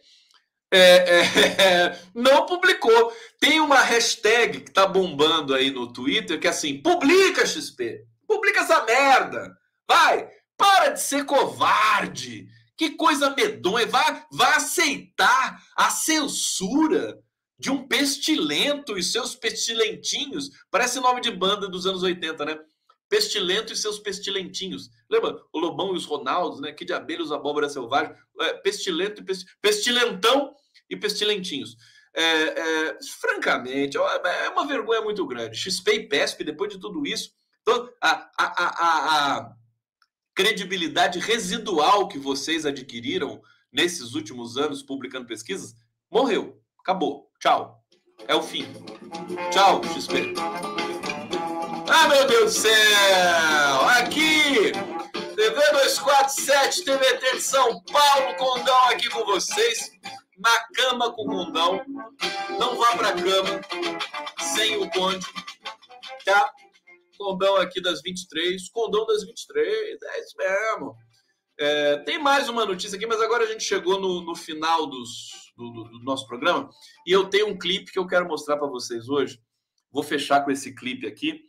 [0.71, 3.12] é, é, não publicou.
[3.39, 8.61] Tem uma hashtag que tá bombando aí no Twitter que é assim: publica XP, publica
[8.61, 9.57] essa merda,
[9.89, 12.47] vai, para de ser covarde.
[12.77, 17.18] Que coisa medonha, vai, vai aceitar a censura
[17.59, 20.49] de um pestilento e seus pestilentinhos.
[20.71, 22.59] Parece nome de banda dos anos 80, né?
[23.07, 24.89] Pestilento e seus pestilentinhos.
[25.11, 25.37] Lembra?
[25.53, 26.73] O Lobão e os Ronaldos, né?
[26.73, 28.14] Que de abelhas, abóbora selvagem.
[28.41, 29.47] É, pestilento e pest...
[29.61, 30.55] pestilentão
[30.91, 31.76] e pestilentinhos.
[32.12, 35.57] É, é, francamente, é uma vergonha muito grande.
[35.57, 37.32] XP e PESP, depois de tudo isso,
[38.03, 39.53] a, a, a, a
[40.34, 43.41] credibilidade residual que vocês adquiriram
[43.72, 45.74] nesses últimos anos publicando pesquisas,
[46.11, 46.61] morreu.
[46.80, 47.30] Acabou.
[47.38, 47.80] Tchau.
[48.26, 48.66] É o fim.
[49.53, 50.34] Tchau, XP.
[51.88, 53.88] Ah, meu Deus do céu!
[53.99, 54.72] Aqui!
[55.34, 59.91] TV 247, TVT de São Paulo, Condão aqui com vocês
[60.41, 61.53] na cama com o.
[62.59, 63.61] Não vá para a cama
[64.55, 65.26] sem o Conde,
[66.24, 66.53] tá?
[67.18, 70.97] Condão aqui das 23, Condão das 23, é isso mesmo.
[71.59, 75.53] É, tem mais uma notícia aqui, mas agora a gente chegou no, no final dos,
[75.55, 76.70] do, do, do, nosso programa
[77.07, 79.38] e eu tenho um clipe que eu quero mostrar para vocês hoje.
[79.93, 81.43] Vou fechar com esse clipe aqui.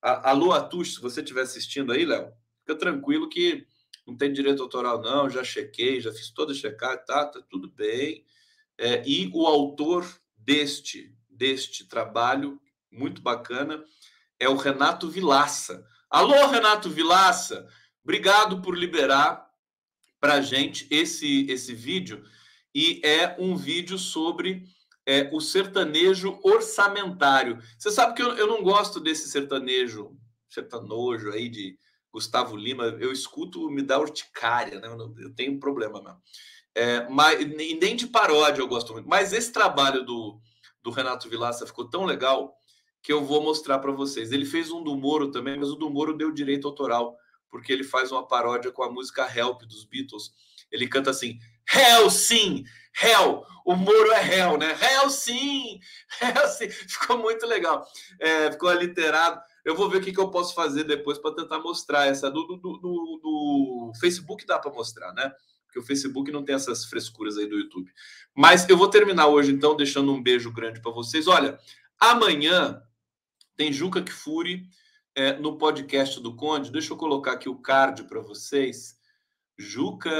[0.00, 2.30] alô, Atush, se você estiver assistindo aí, Léo,
[2.60, 3.66] fica tranquilo que
[4.06, 5.28] não tem direito autoral, não.
[5.28, 8.24] Já chequei, já fiz toda a checagem, tá, tá tudo bem.
[8.78, 10.06] É, e o autor
[10.36, 12.60] deste, deste trabalho,
[12.90, 13.82] muito bacana,
[14.38, 15.84] é o Renato Vilaça.
[16.10, 17.66] Alô, Renato Vilaça!
[18.02, 19.50] Obrigado por liberar
[20.20, 22.22] para gente esse, esse vídeo.
[22.74, 24.64] E é um vídeo sobre
[25.06, 27.58] é, o sertanejo orçamentário.
[27.78, 30.16] Você sabe que eu, eu não gosto desse sertanejo,
[30.48, 31.78] sertanojo aí de
[32.16, 32.84] Gustavo Lima.
[32.98, 34.88] Eu escuto, me dá urticária, né?
[35.18, 36.18] Eu, tenho um problema mesmo.
[36.74, 39.08] É, mas, e nem de paródia eu gosto muito.
[39.08, 40.40] Mas esse trabalho do,
[40.82, 42.54] do Renato Vilaça ficou tão legal
[43.02, 44.32] que eu vou mostrar para vocês.
[44.32, 47.16] Ele fez um do Moro também, mas o do Moro deu direito autoral,
[47.50, 50.32] porque ele faz uma paródia com a música Help dos Beatles.
[50.72, 51.38] Ele canta assim:
[51.70, 52.64] Hell sim,
[53.00, 54.72] Hell, o Moro é réu, né?
[54.72, 55.78] Réu sim,
[56.18, 56.70] réu sim.
[56.70, 57.86] Ficou muito legal.
[58.18, 59.40] É, ficou aliterado.
[59.66, 62.30] Eu vou ver o que, que eu posso fazer depois para tentar mostrar essa.
[62.30, 65.34] Do, do, do, do Facebook dá para mostrar, né?
[65.64, 67.92] Porque o Facebook não tem essas frescuras aí do YouTube.
[68.32, 71.26] Mas eu vou terminar hoje, então, deixando um beijo grande para vocês.
[71.26, 71.58] Olha,
[71.98, 72.80] amanhã
[73.56, 74.68] tem Juca Kfouri
[75.16, 76.70] é, no podcast do Conde.
[76.70, 78.96] Deixa eu colocar aqui o card para vocês.
[79.58, 80.12] Juca,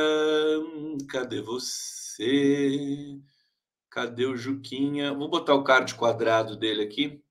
[1.09, 3.16] cadê você?
[3.88, 5.14] Cadê o Juquinha?
[5.14, 7.22] Vou botar o card quadrado dele aqui.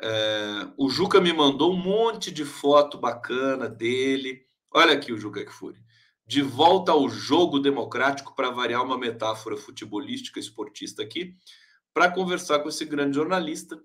[0.00, 4.44] É, o Juca me mandou um monte de foto bacana dele.
[4.72, 5.80] Olha aqui o Juca Kfouri.
[6.26, 11.34] De volta ao jogo democrático, para variar uma metáfora futebolística esportista aqui,
[11.94, 13.80] para conversar com esse grande jornalista,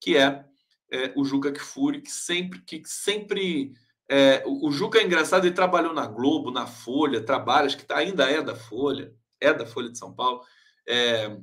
[0.00, 0.44] que é,
[0.92, 2.60] é o Juca Kfouri, que sempre.
[2.60, 3.72] Que sempre
[4.08, 7.96] é, o, Juca é engraçado, ele trabalhou na Globo, na Folha, trabalha, acho que tá,
[7.96, 10.42] ainda é da Folha, é da Folha de São Paulo.
[10.86, 11.36] É,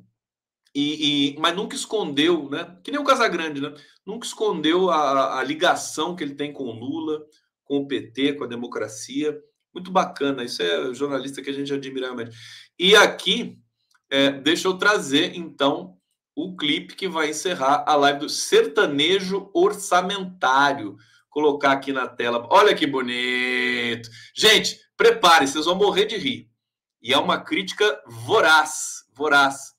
[0.76, 2.78] e, e, mas nunca escondeu, né?
[2.84, 3.74] Que nem o Casagrande, né?
[4.06, 7.24] Nunca escondeu a, a, ligação que ele tem com o Lula,
[7.64, 9.40] com o PT, com a democracia.
[9.72, 10.44] Muito bacana.
[10.44, 12.36] Isso é jornalista que a gente admira realmente.
[12.78, 13.60] E aqui,
[14.10, 15.96] é, deixa eu trazer, então,
[16.36, 20.98] o clipe que vai encerrar a live do sertanejo orçamentário.
[21.30, 22.48] Colocar aqui na tela.
[22.50, 24.10] Olha que bonito.
[24.36, 26.50] Gente, prepare, vocês vão morrer de rir.
[27.02, 29.73] E é uma crítica voraz, voraz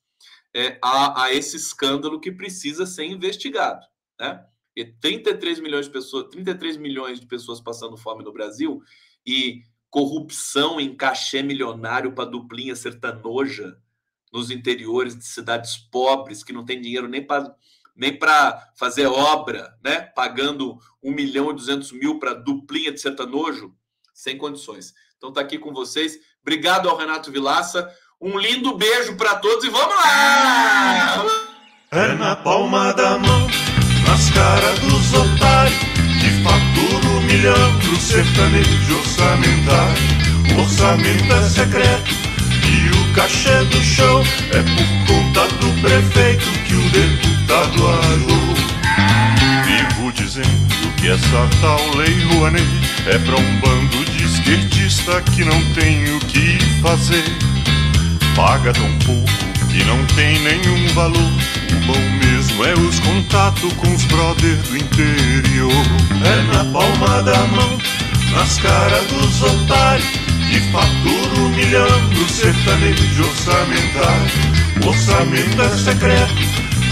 [0.54, 3.84] é, a, a, esse escândalo que precisa ser investigado,
[4.18, 4.44] né?
[4.76, 8.82] E 33 milhões de pessoas, 33 milhões de pessoas passando fome no Brasil
[9.26, 13.76] e corrupção em cachê milionário para duplinha sertanoja
[14.32, 17.54] nos interiores de cidades pobres que não tem dinheiro nem para
[17.96, 20.00] nem para fazer obra, né?
[20.00, 23.72] Pagando um milhão e duzentos mil para duplinha de sertanojo,
[24.12, 24.92] sem condições.
[25.16, 26.18] Então tá aqui com vocês.
[26.42, 27.88] Obrigado ao Renato Vilaça.
[28.26, 31.26] Um lindo beijo para todos e vamos lá!
[31.90, 33.50] É na palma da mão,
[34.08, 35.78] nas caras dos otários,
[36.22, 40.02] que fatura um milhão pro sertanejo orçamentário.
[40.56, 42.14] O orçamento é secreto
[42.64, 44.22] e o cachê do show
[44.52, 48.54] é por conta do prefeito que o deputado arrou.
[49.66, 52.64] Vivo dizendo que essa tal lei Rouanet
[53.06, 57.22] é pra um bando de esquerdista que não tem o que fazer
[58.34, 59.28] paga tão pouco
[59.72, 61.32] e não tem nenhum valor.
[61.72, 65.84] O bom mesmo é os contatos com os brothers do interior.
[66.24, 67.78] É na palma da mão,
[68.32, 70.06] nas caras dos otários,
[70.48, 74.30] que fatura um milhão no sertanejo orçamentário.
[74.84, 76.42] O orçamento é secreto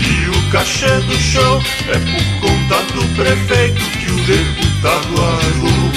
[0.00, 5.92] e o cachê do show é por conta do prefeito que o deputado arrou.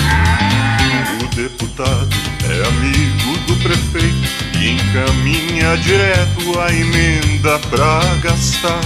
[1.22, 2.16] O deputado
[2.50, 8.82] é amigo do prefeito e encaminha direto a emenda pra gastar.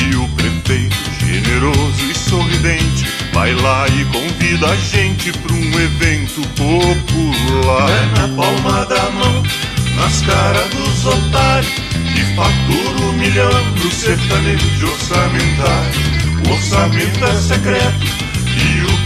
[0.00, 6.40] E o prefeito, generoso e sorridente, vai lá e convida a gente pra um evento
[6.56, 7.90] popular.
[7.90, 9.42] É na palma da mão,
[9.96, 16.18] nas caras dos otários, que fatura um milhão no sertanejo orçamentário.
[16.46, 18.27] O orçamento é secreto.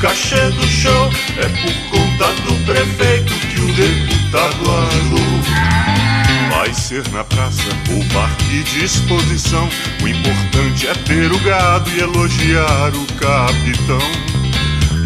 [0.03, 6.51] Cachê do show é por conta do prefeito que o deputado arrou.
[6.51, 9.69] Vai ser na praça ou parque de exposição.
[10.03, 14.03] O importante é ter o gado e elogiar o capitão.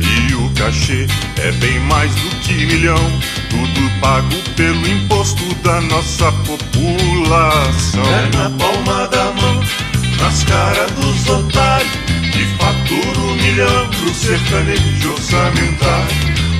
[0.00, 1.06] E o cachê
[1.42, 3.20] é bem mais do que milhão.
[3.50, 8.02] Tudo pago pelo imposto da nossa população.
[8.02, 9.62] É na palma da mão,
[10.18, 12.05] nas caras dos otários.
[12.58, 16.16] Fatura um milhão pro sertanejo orçamentário.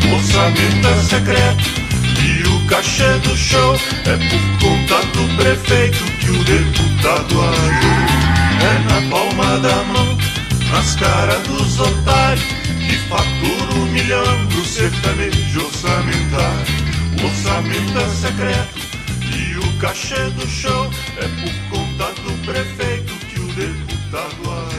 [0.08, 1.86] O orçamento é secreto
[2.22, 3.74] e o cachê do show
[4.04, 8.26] é por conta do prefeito que o deputado arrou.
[8.62, 10.18] É na palma da mão,
[10.70, 16.86] nas caras dos otários, que fatura um milhão pro sertanejo orçamentário.
[17.20, 18.86] O orçamento é secreto
[19.36, 24.75] e o cachê do show é por conta do prefeito que o deputado arrou.